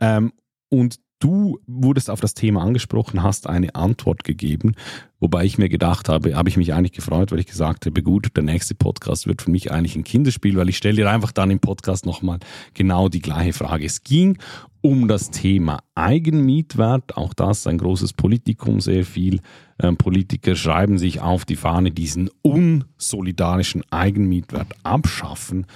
Ähm, 0.00 0.32
und 0.68 1.00
du 1.20 1.60
wurdest 1.66 2.10
auf 2.10 2.20
das 2.20 2.34
Thema 2.34 2.62
angesprochen, 2.62 3.22
hast 3.22 3.46
eine 3.46 3.74
Antwort 3.74 4.24
gegeben, 4.24 4.74
wobei 5.20 5.44
ich 5.44 5.58
mir 5.58 5.68
gedacht 5.68 6.08
habe, 6.08 6.34
habe 6.34 6.48
ich 6.48 6.56
mich 6.56 6.74
eigentlich 6.74 6.92
gefreut, 6.92 7.30
weil 7.30 7.38
ich 7.38 7.46
gesagt 7.46 7.86
habe, 7.86 8.02
gut, 8.02 8.28
der 8.34 8.42
nächste 8.42 8.74
Podcast 8.74 9.26
wird 9.26 9.42
für 9.42 9.50
mich 9.50 9.70
eigentlich 9.70 9.94
ein 9.96 10.04
Kinderspiel, 10.04 10.56
weil 10.56 10.68
ich 10.68 10.78
stelle 10.78 10.96
dir 10.96 11.10
einfach 11.10 11.32
dann 11.32 11.50
im 11.50 11.60
Podcast 11.60 12.06
nochmal 12.06 12.38
genau 12.74 13.08
die 13.08 13.20
gleiche 13.20 13.52
Frage. 13.52 13.84
Es 13.84 14.02
ging 14.02 14.38
um 14.80 15.08
das 15.08 15.30
Thema 15.30 15.80
Eigenmietwert, 15.94 17.16
auch 17.16 17.34
das 17.34 17.66
ein 17.66 17.78
großes 17.78 18.14
Politikum, 18.14 18.80
sehr 18.80 19.04
viel 19.04 19.40
ähm, 19.78 19.96
Politiker 19.96 20.56
schreiben 20.56 20.98
sich 20.98 21.20
auf 21.20 21.44
die 21.44 21.56
Fahne, 21.56 21.90
diesen 21.90 22.30
unsolidarischen 22.42 23.82
Eigenmietwert 23.90 24.74
abschaffen 24.82 25.66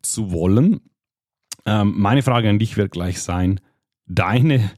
zu 0.00 0.30
wollen. 0.30 0.80
Ähm, 1.66 1.94
meine 1.96 2.22
Frage 2.22 2.48
an 2.48 2.60
dich 2.60 2.76
wird 2.76 2.92
gleich 2.92 3.20
sein, 3.20 3.60
deine 4.06 4.70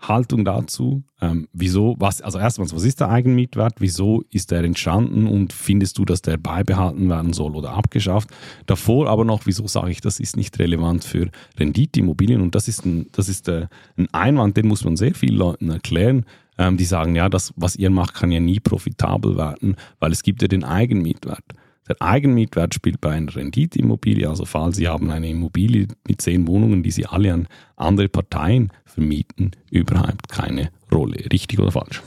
Haltung 0.00 0.44
dazu? 0.44 1.02
Ähm, 1.20 1.48
wieso, 1.52 1.96
was, 1.98 2.22
also 2.22 2.38
erstmals, 2.38 2.74
was 2.74 2.84
ist 2.84 3.00
der 3.00 3.10
Eigenmietwert? 3.10 3.74
Wieso 3.78 4.22
ist 4.30 4.50
der 4.50 4.62
entstanden 4.62 5.26
und 5.26 5.52
findest 5.52 5.98
du, 5.98 6.04
dass 6.04 6.22
der 6.22 6.36
beibehalten 6.36 7.08
werden 7.08 7.32
soll 7.32 7.56
oder 7.56 7.70
abgeschafft? 7.70 8.30
Davor 8.66 9.08
aber 9.08 9.24
noch, 9.24 9.46
wieso 9.46 9.66
sage 9.66 9.90
ich, 9.90 10.00
das 10.00 10.20
ist 10.20 10.36
nicht 10.36 10.58
relevant 10.58 11.04
für 11.04 11.30
Renditeimmobilien? 11.58 12.40
Und 12.40 12.54
das 12.54 12.68
ist 12.68 12.86
ein, 12.86 13.06
das 13.12 13.28
ist 13.28 13.48
äh, 13.48 13.66
ein 13.96 14.08
Einwand, 14.12 14.56
den 14.56 14.68
muss 14.68 14.84
man 14.84 14.96
sehr 14.96 15.14
vielen 15.14 15.36
Leuten 15.36 15.70
erklären. 15.70 16.24
Ähm, 16.58 16.76
die 16.76 16.84
sagen, 16.84 17.14
ja, 17.14 17.28
das, 17.28 17.52
was 17.56 17.76
ihr 17.76 17.90
macht, 17.90 18.14
kann 18.14 18.32
ja 18.32 18.40
nie 18.40 18.60
profitabel 18.60 19.36
werden, 19.36 19.76
weil 20.00 20.12
es 20.12 20.22
gibt 20.22 20.42
ja 20.42 20.48
den 20.48 20.64
Eigenmietwert. 20.64 21.44
Der 21.88 22.02
Eigenmietwert 22.02 22.74
spielt 22.74 23.00
bei 23.00 23.12
einer 23.12 23.34
Renditeimmobilie, 23.34 24.28
also 24.28 24.44
falls 24.44 24.76
Sie 24.76 24.88
haben 24.88 25.10
eine 25.10 25.30
Immobilie 25.30 25.88
mit 26.06 26.20
zehn 26.20 26.46
Wohnungen, 26.46 26.82
die 26.82 26.90
Sie 26.90 27.06
alle 27.06 27.32
an 27.32 27.48
andere 27.76 28.08
Parteien 28.08 28.72
vermieten, 28.84 29.52
überhaupt 29.70 30.28
keine 30.28 30.70
Rolle. 30.92 31.24
Richtig 31.32 31.58
oder 31.58 31.72
falsch? 31.72 32.02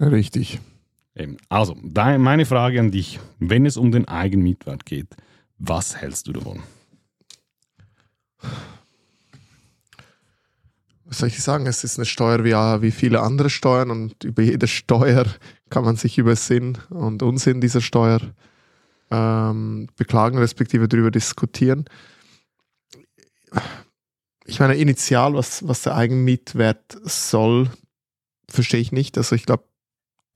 Richtig. 0.00 0.60
Also, 1.48 1.74
meine 1.74 2.46
Frage 2.46 2.78
an 2.78 2.92
dich, 2.92 3.18
wenn 3.40 3.66
es 3.66 3.76
um 3.76 3.90
den 3.90 4.06
Eigenmietwert 4.06 4.86
geht, 4.86 5.08
was 5.58 5.96
hältst 5.96 6.28
du 6.28 6.32
davon? 6.32 6.62
was 11.08 11.18
soll 11.18 11.28
ich 11.28 11.42
sagen, 11.42 11.66
es 11.66 11.84
ist 11.84 11.98
eine 11.98 12.04
Steuer 12.04 12.44
wie, 12.44 12.52
wie 12.82 12.90
viele 12.90 13.22
andere 13.22 13.48
Steuern 13.48 13.90
und 13.90 14.24
über 14.24 14.42
jede 14.42 14.66
Steuer 14.66 15.24
kann 15.70 15.84
man 15.84 15.96
sich 15.96 16.18
über 16.18 16.36
Sinn 16.36 16.78
und 16.90 17.22
Unsinn 17.22 17.60
dieser 17.60 17.80
Steuer 17.80 18.20
ähm, 19.10 19.88
beklagen, 19.96 20.38
respektive 20.38 20.88
darüber 20.88 21.10
diskutieren. 21.10 21.84
Ich 24.44 24.60
meine, 24.60 24.74
initial, 24.74 25.34
was, 25.34 25.66
was 25.66 25.82
der 25.82 25.96
Eigenmietwert 25.96 26.98
soll, 27.04 27.70
verstehe 28.48 28.80
ich 28.80 28.92
nicht. 28.92 29.16
Also 29.18 29.34
ich 29.34 29.44
glaube, 29.44 29.64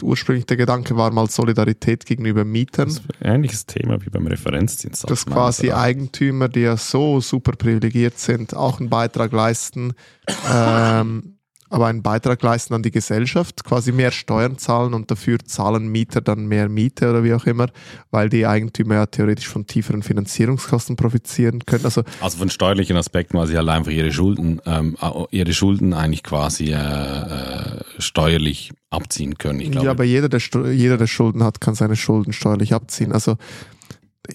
ursprünglich 0.03 0.47
der 0.47 0.57
Gedanke 0.57 0.97
war 0.97 1.11
mal 1.13 1.29
Solidarität 1.29 2.07
gegenüber 2.07 2.45
Mietern. 2.45 2.89
Das 2.89 2.99
ist 2.99 3.05
ein 3.21 3.35
ähnliches 3.35 3.67
Thema 3.67 4.05
wie 4.05 4.11
beim 4.11 4.27
Referenzdiensatz. 4.27 5.09
Dass 5.09 5.27
quasi 5.27 5.73
Eigentümer, 5.73 6.49
die 6.49 6.61
ja 6.61 6.77
so 6.77 7.21
super 7.21 7.53
privilegiert 7.53 8.19
sind, 8.19 8.55
auch 8.55 8.81
einen 8.81 8.91
Beitrag 8.91 9.33
leisten, 9.33 9.95
ähm, 10.53 11.39
aber 11.73 11.87
einen 11.87 12.03
Beitrag 12.03 12.43
leisten 12.43 12.75
an 12.75 12.83
die 12.83 12.91
Gesellschaft, 12.91 13.65
quasi 13.65 13.93
mehr 13.93 14.11
Steuern 14.11 14.59
zahlen 14.59 14.93
und 14.93 15.11
dafür 15.11 15.39
zahlen 15.39 15.89
Mieter 15.89 16.21
dann 16.21 16.47
mehr 16.47 16.69
Miete 16.69 17.09
oder 17.09 17.25
wie 17.25 17.33
auch 17.33 17.47
immer, 17.47 17.69
weil 18.11 18.29
die 18.29 18.47
Eigentümer 18.47 18.97
ja 18.97 19.07
theoretisch 19.07 19.49
von 19.49 19.67
tieferen 19.67 20.03
Finanzierungskosten 20.03 20.97
profitieren 20.97 21.65
können. 21.65 21.87
Also, 21.87 22.03
also 22.21 22.37
von 22.37 22.51
steuerlichen 22.51 22.97
Aspekten, 22.99 23.39
weil 23.39 23.47
sie 23.47 23.57
halt 23.57 23.71
einfach 23.71 23.91
ihre 23.91 24.13
Schulden, 24.13 24.61
ähm, 24.67 24.99
ihre 25.31 25.55
Schulden 25.55 25.95
eigentlich 25.95 26.23
quasi 26.23 26.73
äh, 26.73 26.77
äh, 26.77 27.81
steuerlich 27.99 28.73
abziehen 28.91 29.39
können. 29.39 29.61
Ich 29.61 29.71
glaube. 29.71 29.87
Ja, 29.87 29.93
aber 29.93 30.05
jeder 30.05 30.29
der, 30.29 30.41
jeder, 30.73 30.99
der 30.99 31.07
Schulden 31.07 31.43
hat, 31.43 31.63
kann 31.63 31.75
seine 31.75 31.97
Schulden 31.97 32.35
steuerlich 32.35 32.75
abziehen. 32.75 33.13
Also 33.13 33.39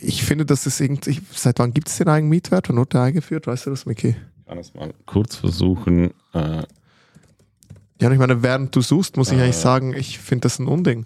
ich 0.01 0.24
finde, 0.24 0.46
das 0.46 0.65
ist 0.65 0.82
irgendwie, 0.82 1.22
seit 1.32 1.60
wann 1.60 1.72
gibt 1.72 1.88
es 1.88 1.98
den 1.98 2.08
Eigenmietwert? 2.08 2.70
Wann 2.70 2.77
wurde 2.77 2.89
der 2.89 3.01
eingeführt? 3.03 3.46
Weißt 3.46 3.67
du 3.67 3.70
das, 3.70 3.86
Micky? 3.86 4.15
Ich 4.39 4.46
kann 4.48 4.58
es 4.58 4.74
mal 4.74 4.91
kurz 5.06 5.36
versuchen. 5.36 6.12
Äh, 6.34 6.63
ja, 8.01 8.08
und 8.08 8.13
ich 8.13 8.20
meine, 8.20 8.44
während 8.44 8.75
du 8.75 8.82
suchst, 8.82 9.18
muss 9.18 9.32
ich 9.32 9.39
eigentlich 9.39 9.58
sagen, 9.58 9.94
ich 9.94 10.20
finde 10.20 10.44
das 10.44 10.60
ein 10.60 10.68
Unding. 10.68 11.06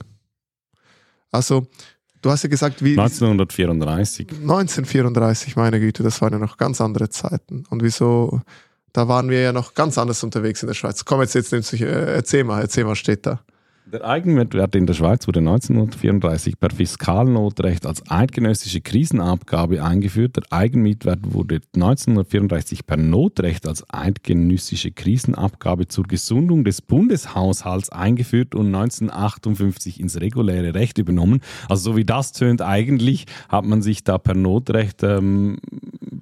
Also, 1.31 1.67
du 2.21 2.29
hast 2.29 2.43
ja 2.43 2.49
gesagt, 2.49 2.83
wie. 2.83 2.91
1934. 2.99 4.31
1934, 4.31 5.55
meine 5.55 5.79
Güte, 5.79 6.03
das 6.03 6.21
waren 6.21 6.33
ja 6.33 6.39
noch 6.39 6.57
ganz 6.57 6.81
andere 6.81 7.09
Zeiten. 7.09 7.63
Und 7.69 7.81
wieso, 7.83 8.41
da 8.93 9.07
waren 9.07 9.29
wir 9.29 9.41
ja 9.41 9.53
noch 9.53 9.73
ganz 9.73 9.97
anders 9.97 10.23
unterwegs 10.23 10.61
in 10.63 10.67
der 10.67 10.73
Schweiz. 10.73 11.05
Komm, 11.05 11.21
jetzt, 11.21 11.35
jetzt 11.35 11.51
nimmst 11.53 11.71
du, 11.71 11.77
äh, 11.77 12.15
erzähl 12.15 12.43
mal, 12.43 12.61
erzähl 12.61 12.83
mal, 12.83 12.95
steht 12.95 13.25
da. 13.25 13.41
Der 13.91 14.05
Eigenmitwert 14.05 14.73
in 14.75 14.85
der 14.85 14.93
Schweiz 14.93 15.27
wurde 15.27 15.39
1934 15.39 16.57
per 16.57 16.69
Fiskalnotrecht 16.69 17.85
als 17.85 18.01
eidgenössische 18.09 18.79
Krisenabgabe 18.79 19.83
eingeführt. 19.83 20.37
Der 20.37 20.43
Eigenmitwert 20.49 21.19
wurde 21.23 21.59
1934 21.75 22.85
per 22.87 22.95
Notrecht 22.95 23.67
als 23.67 23.83
eidgenössische 23.89 24.91
Krisenabgabe 24.91 25.89
zur 25.89 26.05
Gesundung 26.05 26.63
des 26.63 26.81
Bundeshaushalts 26.81 27.89
eingeführt 27.89 28.55
und 28.55 28.67
1958 28.67 29.99
ins 29.99 30.21
reguläre 30.21 30.73
Recht 30.73 30.97
übernommen. 30.97 31.41
Also 31.67 31.91
so 31.91 31.97
wie 31.97 32.05
das 32.05 32.31
tönt, 32.31 32.61
eigentlich 32.61 33.25
hat 33.49 33.65
man 33.65 33.81
sich 33.81 34.05
da 34.05 34.17
per 34.17 34.35
Notrecht 34.35 35.03
ähm, 35.03 35.57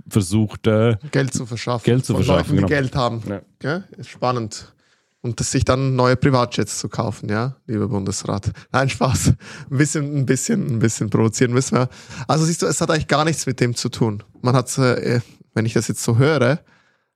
versucht, 0.09 0.65
äh, 0.65 0.97
Geld 1.11 1.35
zu 1.35 1.45
verschaffen. 1.45 1.85
Geld 1.85 2.03
zu 2.03 2.15
verschaffen. 2.15 2.55
Leuten, 2.55 2.67
die 2.67 2.73
genau. 2.73 2.81
Geld 2.81 2.95
haben. 2.95 3.21
Ja. 3.29 3.41
Ja, 3.61 3.83
ist 3.95 4.09
spannend 4.09 4.73
und 5.21 5.39
sich 5.39 5.65
dann 5.65 5.95
neue 5.95 6.15
Privatjets 6.15 6.79
zu 6.79 6.88
kaufen, 6.88 7.29
ja, 7.29 7.57
lieber 7.67 7.89
Bundesrat. 7.89 8.51
Nein, 8.71 8.89
Spaß. 8.89 9.33
Ein 9.69 9.77
bisschen, 9.77 10.17
ein 10.17 10.25
bisschen, 10.25 10.75
ein 10.75 10.79
bisschen 10.79 11.09
provozieren 11.09 11.53
müssen 11.53 11.77
wir. 11.77 11.89
Also 12.27 12.45
siehst 12.45 12.61
du, 12.61 12.67
es 12.67 12.79
hat 12.79 12.89
eigentlich 12.89 13.07
gar 13.07 13.25
nichts 13.25 13.45
mit 13.45 13.59
dem 13.59 13.75
zu 13.75 13.89
tun. 13.89 14.23
Man 14.41 14.55
hat, 14.55 14.77
äh, 14.77 15.19
wenn 15.53 15.65
ich 15.65 15.73
das 15.73 15.88
jetzt 15.88 16.03
so 16.03 16.17
höre, 16.17 16.59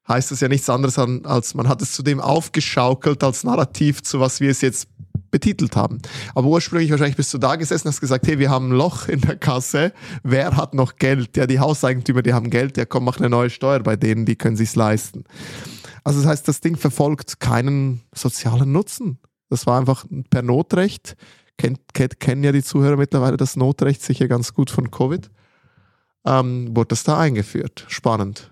heißt 0.07 0.31
das 0.31 0.41
ja 0.41 0.49
nichts 0.49 0.69
anderes 0.69 0.97
als 0.99 1.53
man 1.53 1.69
hat 1.69 1.81
es 1.81 1.93
zudem 1.93 2.19
aufgeschaukelt 2.19 3.23
als 3.23 3.45
Narrativ 3.45 4.03
zu 4.03 4.19
was 4.19 4.41
wir 4.41 4.51
es 4.51 4.59
jetzt 4.59 4.89
betitelt 5.31 5.75
haben. 5.75 5.99
Aber 6.35 6.47
ursprünglich 6.47 6.91
wahrscheinlich 6.91 7.15
bist 7.15 7.33
du 7.33 7.37
da 7.39 7.55
gesessen, 7.55 7.87
hast 7.87 8.01
gesagt, 8.01 8.27
hey, 8.27 8.37
wir 8.37 8.51
haben 8.51 8.69
ein 8.69 8.77
Loch 8.77 9.07
in 9.07 9.19
der 9.21 9.35
Kasse, 9.35 9.91
wer 10.21 10.55
hat 10.55 10.75
noch 10.75 10.97
Geld? 10.97 11.35
Ja, 11.35 11.47
die 11.47 11.59
Hauseigentümer, 11.59 12.21
die 12.21 12.33
haben 12.33 12.51
Geld, 12.51 12.77
ja 12.77 12.85
komm, 12.85 13.05
mach 13.05 13.17
eine 13.17 13.29
neue 13.29 13.49
Steuer 13.49 13.79
bei 13.79 13.95
denen, 13.95 14.25
die 14.25 14.35
können 14.35 14.55
sich's 14.55 14.75
leisten. 14.75 15.23
Also 16.03 16.19
das 16.19 16.27
heißt, 16.29 16.47
das 16.47 16.61
Ding 16.61 16.75
verfolgt 16.75 17.39
keinen 17.39 18.01
sozialen 18.13 18.71
Nutzen. 18.71 19.19
Das 19.49 19.65
war 19.65 19.79
einfach 19.79 20.05
per 20.29 20.41
Notrecht. 20.41 21.15
Kennt, 21.57 21.79
kennt, 21.93 22.19
kennen 22.19 22.43
ja 22.43 22.51
die 22.51 22.63
Zuhörer 22.63 22.97
mittlerweile 22.97 23.37
das 23.37 23.55
Notrecht 23.55 24.01
sicher 24.01 24.27
ganz 24.27 24.53
gut 24.53 24.69
von 24.69 24.91
Covid. 24.91 25.29
Ähm, 26.25 26.75
wurde 26.75 26.89
das 26.89 27.03
da 27.03 27.19
eingeführt. 27.19 27.85
Spannend. 27.87 28.51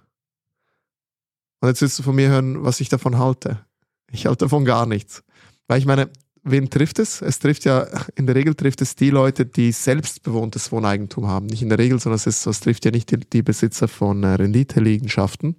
Und 1.60 1.70
jetzt 1.70 1.82
willst 1.82 2.00
du 2.00 2.04
von 2.04 2.16
mir 2.16 2.30
hören, 2.30 2.64
was 2.64 2.80
ich 2.82 2.90
davon 2.90 3.18
halte. 3.18 3.66
Ich 4.12 4.26
halte 4.26 4.46
davon 4.46 4.66
gar 4.66 4.86
nichts. 4.86 5.24
Weil 5.68 5.80
ich 5.80 5.86
meine, 5.86 6.10
wen 6.44 6.70
trifft 6.70 7.00
es? 7.00 7.22
Es 7.22 7.40
trifft 7.40 7.66
ja, 7.66 7.88
in 8.16 8.26
der 8.26 8.36
Regel 8.36 8.56
trifft 8.56 8.82
es 8.82 8.96
die 8.96 9.10
Leute, 9.10 9.46
die 9.46 9.72
selbstbewohntes 9.72 10.72
Wohneigentum 10.72 11.28
haben. 11.28 11.46
Nicht 11.46 11.62
in 11.62 11.70
der 11.70 11.80
Regel, 11.80 12.00
sondern 12.00 12.18
es, 12.18 12.28
ist, 12.28 12.46
es 12.46 12.60
trifft 12.60 12.86
ja 12.86 12.92
nicht 12.92 13.12
die, 13.12 13.18
die 13.18 13.44
Besitzer 13.44 13.88
von 13.88 14.24
äh, 14.24 14.34
Renditeliegenschaften. 14.34 15.56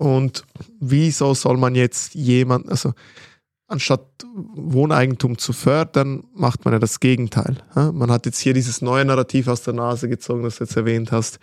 Und 0.00 0.44
wieso 0.80 1.34
soll 1.34 1.58
man 1.58 1.74
jetzt 1.74 2.14
jemand, 2.14 2.70
also 2.70 2.94
anstatt 3.68 4.00
Wohneigentum 4.34 5.36
zu 5.36 5.52
fördern, 5.52 6.24
macht 6.32 6.64
man 6.64 6.72
ja 6.72 6.78
das 6.78 7.00
Gegenteil. 7.00 7.58
Man 7.74 8.10
hat 8.10 8.24
jetzt 8.24 8.38
hier 8.38 8.54
dieses 8.54 8.80
neue 8.80 9.04
Narrativ 9.04 9.46
aus 9.46 9.60
der 9.60 9.74
Nase 9.74 10.08
gezogen, 10.08 10.42
das 10.42 10.56
du 10.56 10.64
jetzt 10.64 10.74
erwähnt 10.74 11.12
hast. 11.12 11.38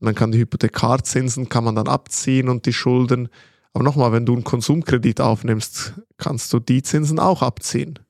Man 0.00 0.16
kann 0.16 0.32
die 0.32 0.40
Hypothekarzinsen, 0.40 1.48
kann 1.48 1.62
man 1.62 1.76
dann 1.76 1.86
abziehen 1.86 2.48
und 2.48 2.66
die 2.66 2.72
Schulden. 2.72 3.28
Aber 3.72 3.84
nochmal, 3.84 4.10
wenn 4.10 4.26
du 4.26 4.32
einen 4.32 4.42
Konsumkredit 4.42 5.20
aufnimmst, 5.20 5.94
kannst 6.16 6.52
du 6.52 6.58
die 6.58 6.82
Zinsen 6.82 7.20
auch 7.20 7.40
abziehen. 7.40 8.00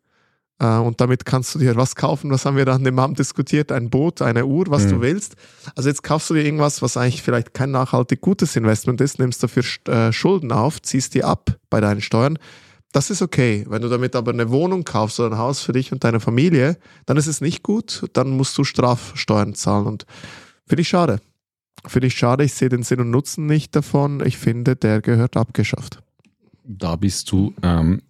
Äh, 0.58 0.78
und 0.78 1.00
damit 1.00 1.24
kannst 1.24 1.54
du 1.54 1.58
dir 1.58 1.76
was 1.76 1.96
kaufen, 1.96 2.30
was 2.30 2.44
haben 2.44 2.56
wir 2.56 2.64
da 2.64 2.74
an 2.74 2.84
dem 2.84 2.98
Abend 2.98 3.18
diskutiert? 3.18 3.72
Ein 3.72 3.90
Boot, 3.90 4.22
eine 4.22 4.46
Uhr, 4.46 4.66
was 4.68 4.86
mhm. 4.86 4.90
du 4.90 5.00
willst. 5.00 5.36
Also 5.74 5.88
jetzt 5.88 6.02
kaufst 6.02 6.30
du 6.30 6.34
dir 6.34 6.44
irgendwas, 6.44 6.82
was 6.82 6.96
eigentlich 6.96 7.22
vielleicht 7.22 7.54
kein 7.54 7.70
nachhaltig 7.70 8.20
gutes 8.20 8.56
Investment 8.56 9.00
ist, 9.00 9.18
nimmst 9.18 9.42
dafür 9.42 9.64
äh, 9.88 10.12
Schulden 10.12 10.52
auf, 10.52 10.80
ziehst 10.80 11.14
die 11.14 11.24
ab 11.24 11.56
bei 11.70 11.80
deinen 11.80 12.00
Steuern. 12.00 12.38
Das 12.92 13.08
ist 13.08 13.22
okay. 13.22 13.64
Wenn 13.68 13.82
du 13.82 13.88
damit 13.88 14.14
aber 14.14 14.32
eine 14.32 14.50
Wohnung 14.50 14.84
kaufst 14.84 15.18
oder 15.18 15.30
ein 15.30 15.38
Haus 15.38 15.62
für 15.62 15.72
dich 15.72 15.92
und 15.92 16.04
deine 16.04 16.20
Familie, 16.20 16.76
dann 17.06 17.16
ist 17.16 17.26
es 17.26 17.40
nicht 17.40 17.62
gut, 17.62 18.06
dann 18.12 18.30
musst 18.30 18.56
du 18.58 18.64
Strafsteuern 18.64 19.54
zahlen. 19.54 19.86
Und 19.86 20.06
finde 20.66 20.82
ich 20.82 20.88
schade. 20.88 21.20
Finde 21.86 22.06
ich 22.06 22.14
schade, 22.14 22.44
ich 22.44 22.54
sehe 22.54 22.68
den 22.68 22.82
Sinn 22.82 23.00
und 23.00 23.10
Nutzen 23.10 23.46
nicht 23.46 23.74
davon. 23.74 24.24
Ich 24.24 24.36
finde, 24.36 24.76
der 24.76 25.00
gehört 25.00 25.36
abgeschafft. 25.36 26.00
Da 26.64 26.96
bist 26.96 27.32
du 27.32 27.54
ähm, 27.62 28.02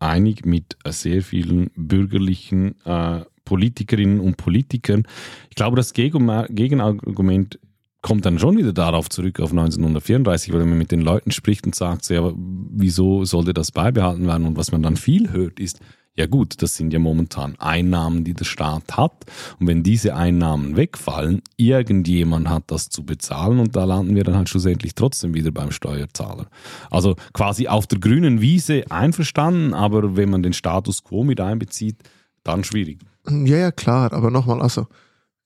einig 0.00 0.44
mit 0.44 0.76
sehr 0.88 1.22
vielen 1.22 1.70
bürgerlichen 1.76 2.74
äh, 2.84 3.24
Politikerinnen 3.44 4.20
und 4.20 4.36
Politikern. 4.36 5.04
Ich 5.48 5.56
glaube, 5.56 5.76
das 5.76 5.92
Gegenargument 5.92 7.58
kommt 8.02 8.24
dann 8.24 8.38
schon 8.38 8.56
wieder 8.56 8.72
darauf 8.72 9.10
zurück, 9.10 9.40
auf 9.40 9.50
1934, 9.50 10.52
weil 10.52 10.64
man 10.64 10.78
mit 10.78 10.90
den 10.90 11.02
Leuten 11.02 11.30
spricht 11.30 11.66
und 11.66 11.74
sagt, 11.74 12.08
ja, 12.08 12.32
wieso 12.34 13.24
sollte 13.24 13.52
das 13.52 13.72
beibehalten 13.72 14.26
werden? 14.26 14.46
Und 14.46 14.56
was 14.56 14.72
man 14.72 14.82
dann 14.82 14.96
viel 14.96 15.32
hört, 15.32 15.60
ist, 15.60 15.80
ja 16.16 16.26
gut, 16.26 16.60
das 16.60 16.76
sind 16.76 16.92
ja 16.92 16.98
momentan 16.98 17.54
Einnahmen, 17.58 18.24
die 18.24 18.34
der 18.34 18.44
Staat 18.44 18.96
hat. 18.96 19.24
Und 19.58 19.68
wenn 19.68 19.82
diese 19.82 20.14
Einnahmen 20.16 20.76
wegfallen, 20.76 21.40
irgendjemand 21.56 22.48
hat 22.48 22.64
das 22.66 22.88
zu 22.88 23.04
bezahlen 23.04 23.60
und 23.60 23.76
da 23.76 23.84
landen 23.84 24.16
wir 24.16 24.24
dann 24.24 24.36
halt 24.36 24.48
schlussendlich 24.48 24.94
trotzdem 24.94 25.34
wieder 25.34 25.52
beim 25.52 25.70
Steuerzahler. 25.70 26.46
Also 26.90 27.16
quasi 27.32 27.68
auf 27.68 27.86
der 27.86 28.00
grünen 28.00 28.40
Wiese 28.40 28.84
einverstanden, 28.90 29.72
aber 29.72 30.16
wenn 30.16 30.30
man 30.30 30.42
den 30.42 30.52
Status 30.52 31.04
quo 31.04 31.22
mit 31.22 31.40
einbezieht, 31.40 31.96
dann 32.42 32.64
schwierig. 32.64 32.98
Ja, 33.28 33.56
ja, 33.56 33.70
klar, 33.70 34.12
aber 34.12 34.30
nochmal, 34.30 34.60
also 34.60 34.88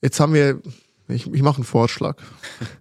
jetzt 0.03 0.19
haben 0.19 0.33
wir, 0.33 0.61
ich, 1.09 1.27
ich 1.33 1.43
mache 1.43 1.57
einen 1.57 1.65
Vorschlag. 1.65 2.17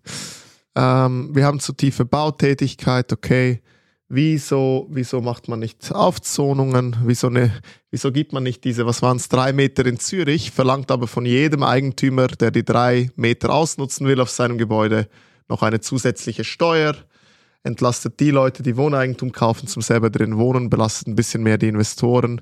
ähm, 0.76 1.36
wir 1.36 1.46
haben 1.46 1.60
zu 1.60 1.74
tiefe 1.74 2.06
Bautätigkeit, 2.06 3.12
okay 3.12 3.62
Wieso, 4.10 4.88
wieso 4.92 5.22
macht 5.22 5.48
man 5.48 5.60
nicht 5.60 5.92
Aufzonungen? 5.92 6.98
Wieso, 7.06 7.30
ne, 7.30 7.52
wieso 7.90 8.12
gibt 8.12 8.34
man 8.34 8.44
nicht 8.44 8.64
diese, 8.64 8.86
was 8.86 9.02
waren 9.02 9.18
es, 9.18 9.30
drei 9.30 9.54
Meter 9.54 9.86
in 9.86 9.98
Zürich, 9.98 10.52
verlangt 10.52 10.92
aber 10.92 11.08
von 11.08 11.26
jedem 11.26 11.64
Eigentümer, 11.64 12.28
der 12.28 12.52
die 12.52 12.66
drei 12.66 13.10
Meter 13.16 13.52
ausnutzen 13.52 14.06
will 14.06 14.20
auf 14.20 14.30
seinem 14.30 14.58
Gebäude, 14.58 15.08
noch 15.48 15.64
eine 15.64 15.80
zusätzliche 15.80 16.44
Steuer, 16.44 16.96
entlastet 17.64 18.20
die 18.20 18.32
Leute, 18.32 18.62
die 18.62 18.78
Wohneigentum 18.78 19.32
kaufen, 19.32 19.68
zum 19.68 19.82
selber 19.82 20.10
drin 20.10 20.38
wohnen, 20.38 20.70
belastet 20.70 21.08
ein 21.08 21.16
bisschen 21.16 21.44
mehr 21.44 21.58
die 21.58 21.70
Investoren, 21.70 22.42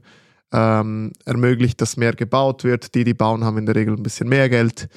ähm, 0.51 1.13
ermöglicht, 1.25 1.79
dass 1.79 1.95
mehr 1.95 2.13
gebaut 2.13 2.63
wird. 2.63 2.93
Die, 2.95 3.03
die 3.03 3.13
bauen, 3.13 3.43
haben 3.43 3.57
in 3.57 3.65
der 3.65 3.75
Regel 3.75 3.95
ein 3.95 4.03
bisschen 4.03 4.27
mehr 4.27 4.49
Geld. 4.49 4.89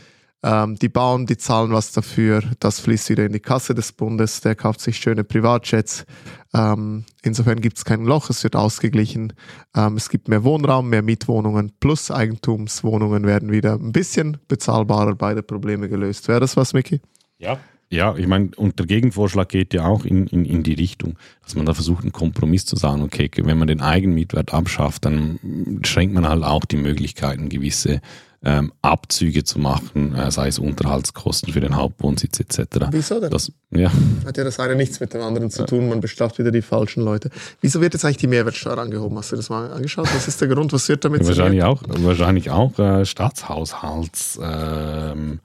Ähm, 0.47 0.77
die 0.77 0.91
bauen, 0.91 1.25
die 1.25 1.39
zahlen 1.39 1.73
was 1.73 1.93
dafür, 1.93 2.43
das 2.61 2.79
fließt 2.79 3.09
wieder 3.09 3.25
in 3.25 3.33
die 3.33 3.41
Kasse 3.41 3.75
des 3.75 3.93
Bundes, 3.93 4.43
der 4.43 4.55
kauft 4.55 4.81
sich 4.81 4.99
schöne 4.99 5.25
Privatjets. 5.25 6.05
Ähm, 6.53 7.07
insofern 7.23 7.63
gibt 7.63 7.79
es 7.79 7.87
kein 7.87 8.05
Loch, 8.05 8.29
es 8.29 8.45
wird 8.45 8.55
ausgeglichen. 8.55 9.33
Ähm, 9.75 9.97
es 9.97 10.11
gibt 10.11 10.29
mehr 10.29 10.45
Wohnraum, 10.45 10.91
mehr 10.91 11.01
Mietwohnungen 11.01 11.73
plus 11.81 12.11
Eigentumswohnungen 12.11 13.25
werden 13.25 13.51
wieder 13.51 13.73
ein 13.73 13.93
bisschen 13.93 14.37
bezahlbarer, 14.47 15.15
beide 15.15 15.43
Probleme 15.43 15.89
gelöst. 15.89 16.29
Wäre 16.29 16.41
das 16.41 16.59
was, 16.59 16.75
Micky? 16.75 17.01
Ja. 17.39 17.59
Ja, 17.95 18.17
ich 18.17 18.27
meine, 18.27 18.51
und 18.57 18.81
der 18.81 18.87
Gegenvorschlag 18.87 19.49
geht 19.49 19.73
ja 19.73 19.87
auch 19.87 20.05
in, 20.05 20.27
in, 20.27 20.45
in 20.45 20.65
die 20.65 20.75
Richtung, 20.75 21.17
dass 21.45 21.55
man 21.55 21.65
da 21.65 21.75
versucht, 21.75 22.03
einen 22.03 22.11
Kompromiss 22.11 22.67
zu 22.67 22.75
sagen, 22.75 23.03
okay, 23.03 23.31
wenn 23.37 23.57
man 23.57 23.69
den 23.69 23.81
Eigenmietwert 23.81 24.53
abschafft, 24.53 25.05
dann 25.05 25.39
schränkt 25.85 26.13
man 26.13 26.29
halt 26.29 26.43
auch 26.43 26.65
die 26.65 26.77
Möglichkeiten, 26.77 27.49
gewisse 27.49 28.01
ähm, 28.45 28.73
Abzüge 28.83 29.45
zu 29.45 29.61
machen, 29.61 30.13
äh, 30.17 30.29
sei 30.33 30.49
es 30.49 30.59
Unterhaltskosten 30.59 31.53
für 31.53 31.61
den 31.61 31.77
Hauptwohnsitz 31.77 32.41
etc. 32.41 32.89
Wieso 32.91 33.21
denn? 33.21 33.31
Das, 33.31 33.53
ja. 33.71 33.93
Hat 34.27 34.37
ja 34.37 34.43
das 34.43 34.59
eine 34.59 34.75
nichts 34.75 34.99
mit 34.99 35.15
dem 35.15 35.23
anderen 35.23 35.51
zu 35.51 35.65
tun, 35.65 35.89
man 35.89 36.01
bestraft 36.01 36.41
wieder 36.41 36.51
die 36.51 36.63
falschen 36.63 37.05
Leute. 37.05 37.31
Wieso 37.61 37.81
wird 37.81 37.95
jetzt 37.95 38.05
eigentlich 38.05 38.17
die 38.17 38.27
Mehrwertsteuer 38.27 38.79
angehoben? 38.79 39.17
Hast 39.19 39.31
du 39.31 39.37
das 39.37 39.51
mal 39.51 39.73
angeschaut? 39.73 40.09
Was 40.13 40.27
ist 40.27 40.41
der 40.41 40.49
Grund? 40.49 40.73
Was 40.73 40.89
wird 40.89 41.05
damit 41.05 41.23
ja, 41.23 41.29
Wahrscheinlich 41.29 41.63
auch, 41.63 41.81
wahrscheinlich 41.87 42.51
auch 42.51 42.77
äh, 42.77 43.07
Staatshaushaltsgedanken. 43.07 45.41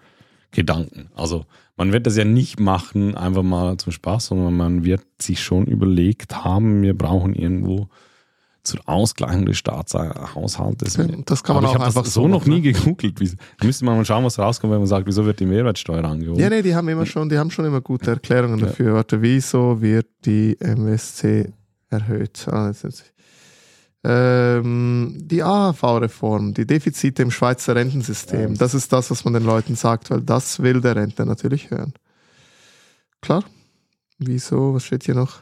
Ähm, 0.55 1.09
also 1.15 1.45
man 1.79 1.93
wird 1.93 2.05
das 2.05 2.17
ja 2.17 2.25
nicht 2.25 2.59
machen, 2.59 3.15
einfach 3.15 3.41
mal 3.41 3.77
zum 3.77 3.93
Spaß, 3.93 4.27
sondern 4.27 4.55
man 4.55 4.83
wird 4.83 5.01
sich 5.21 5.41
schon 5.41 5.65
überlegt 5.65 6.43
haben, 6.43 6.81
wir 6.81 6.93
brauchen 6.93 7.33
irgendwo 7.33 7.87
zur 8.63 8.81
Ausgleichung 8.85 9.45
des 9.45 9.57
Staatshaushaltes. 9.59 10.99
Das 11.25 11.41
kann 11.41 11.55
man 11.55 11.63
Aber 11.63 11.71
auch 11.71 11.79
ich 11.79 11.85
einfach 11.85 12.03
das 12.03 12.13
so 12.13 12.27
noch 12.27 12.45
nie 12.45 12.55
ne? 12.55 12.73
gegoogelt. 12.73 13.21
Wie, 13.21 13.31
müsste 13.65 13.85
man 13.85 13.95
mal 13.95 14.03
schauen, 14.03 14.25
was 14.25 14.37
rauskommt, 14.37 14.73
wenn 14.73 14.79
man 14.79 14.87
sagt, 14.87 15.07
wieso 15.07 15.25
wird 15.25 15.39
die 15.39 15.45
Mehrwertsteuer 15.45 16.03
angehoben? 16.03 16.37
Ja, 16.37 16.49
nee, 16.49 16.61
die 16.61 16.75
haben 16.75 16.89
immer 16.89 17.05
schon, 17.05 17.29
die 17.29 17.37
haben 17.37 17.49
schon 17.49 17.63
immer 17.63 17.79
gute 17.79 18.11
Erklärungen 18.11 18.59
ja. 18.59 18.65
dafür. 18.65 18.95
Warte, 18.95 19.21
wieso 19.21 19.81
wird 19.81 20.07
die 20.25 20.57
MSC 20.59 21.53
erhöht? 21.89 22.45
Ah, 22.49 22.67
jetzt, 22.67 22.83
jetzt. 22.83 23.13
Ähm, 24.03 25.17
die 25.19 25.43
AHV-Reform, 25.43 26.53
die 26.53 26.65
Defizite 26.65 27.21
im 27.21 27.31
Schweizer 27.31 27.75
Rentensystem, 27.75 28.57
das 28.57 28.73
ist 28.73 28.93
das, 28.93 29.11
was 29.11 29.25
man 29.25 29.33
den 29.33 29.43
Leuten 29.43 29.75
sagt, 29.75 30.09
weil 30.09 30.21
das 30.21 30.61
will 30.61 30.79
der 30.79 30.95
Rentner 30.95 31.25
natürlich 31.25 31.69
hören. 31.69 31.93
Klar. 33.21 33.43
Wieso? 34.17 34.73
Was 34.73 34.85
steht 34.85 35.03
hier 35.03 35.15
noch? 35.15 35.41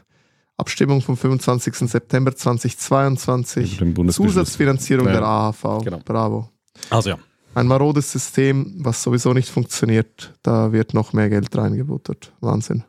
Abstimmung 0.58 1.02
vom 1.02 1.15
25. 1.15 1.76
September 1.89 2.36
2022. 2.36 3.80
Zusatzfinanzierung 4.10 5.06
ja. 5.08 5.13
der 5.13 5.24
AHV. 5.24 5.84
Genau. 5.84 6.00
Bravo. 6.04 6.50
Also 6.89 7.12
ja. 7.12 7.20
Ein 7.54 7.67
marodes 7.67 8.12
System, 8.12 8.76
was 8.80 9.02
sowieso 9.02 9.34
nicht 9.34 9.50
funktioniert. 9.50 10.34
Da 10.41 10.72
wird 10.72 10.93
noch 10.93 11.13
mehr 11.13 11.30
Geld 11.30 11.56
reingebuttert. 11.56 12.34
Wahnsinn. 12.39 12.84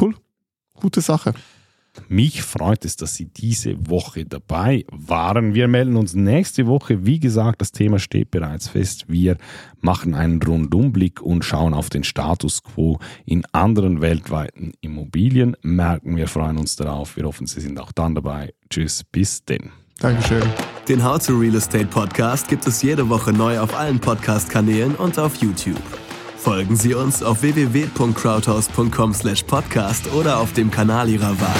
Cool. 0.00 0.14
Gute 0.74 1.00
Sache. 1.00 1.34
Mich 2.08 2.42
freut 2.42 2.84
es, 2.84 2.96
dass 2.96 3.14
Sie 3.14 3.26
diese 3.26 3.88
Woche 3.88 4.24
dabei 4.24 4.84
waren. 4.90 5.54
Wir 5.54 5.68
melden 5.68 5.96
uns 5.96 6.14
nächste 6.14 6.66
Woche. 6.66 7.06
Wie 7.06 7.20
gesagt, 7.20 7.60
das 7.60 7.72
Thema 7.72 7.98
steht 7.98 8.30
bereits 8.30 8.68
fest. 8.68 9.04
Wir 9.08 9.36
machen 9.80 10.14
einen 10.14 10.42
Rundumblick 10.42 11.20
und 11.20 11.44
schauen 11.44 11.74
auf 11.74 11.90
den 11.90 12.04
Status 12.04 12.62
quo 12.62 12.98
in 13.24 13.44
anderen 13.52 14.00
weltweiten 14.00 14.72
Immobilienmärkten. 14.80 16.16
Wir 16.16 16.28
freuen 16.28 16.58
uns 16.58 16.76
darauf. 16.76 17.16
Wir 17.16 17.24
hoffen, 17.24 17.46
Sie 17.46 17.60
sind 17.60 17.80
auch 17.80 17.92
dann 17.92 18.14
dabei. 18.14 18.52
Tschüss, 18.70 19.04
bis 19.04 19.44
denn. 19.44 19.70
Dankeschön. 19.98 20.42
Den 20.88 21.02
How 21.02 21.18
to 21.24 21.38
Real 21.38 21.54
Estate 21.54 21.86
Podcast 21.86 22.48
gibt 22.48 22.66
es 22.66 22.82
jede 22.82 23.08
Woche 23.08 23.32
neu 23.32 23.58
auf 23.58 23.74
allen 23.74 23.98
Podcast-Kanälen 23.98 24.94
und 24.94 25.18
auf 25.18 25.36
YouTube. 25.36 25.80
Folgen 26.46 26.76
Sie 26.76 26.94
uns 26.94 27.24
auf 27.24 27.42
www.crowdhouse.com/podcast 27.42 30.12
oder 30.12 30.38
auf 30.38 30.52
dem 30.52 30.70
Kanal 30.70 31.08
Ihrer 31.08 31.40
Wahl. 31.40 31.56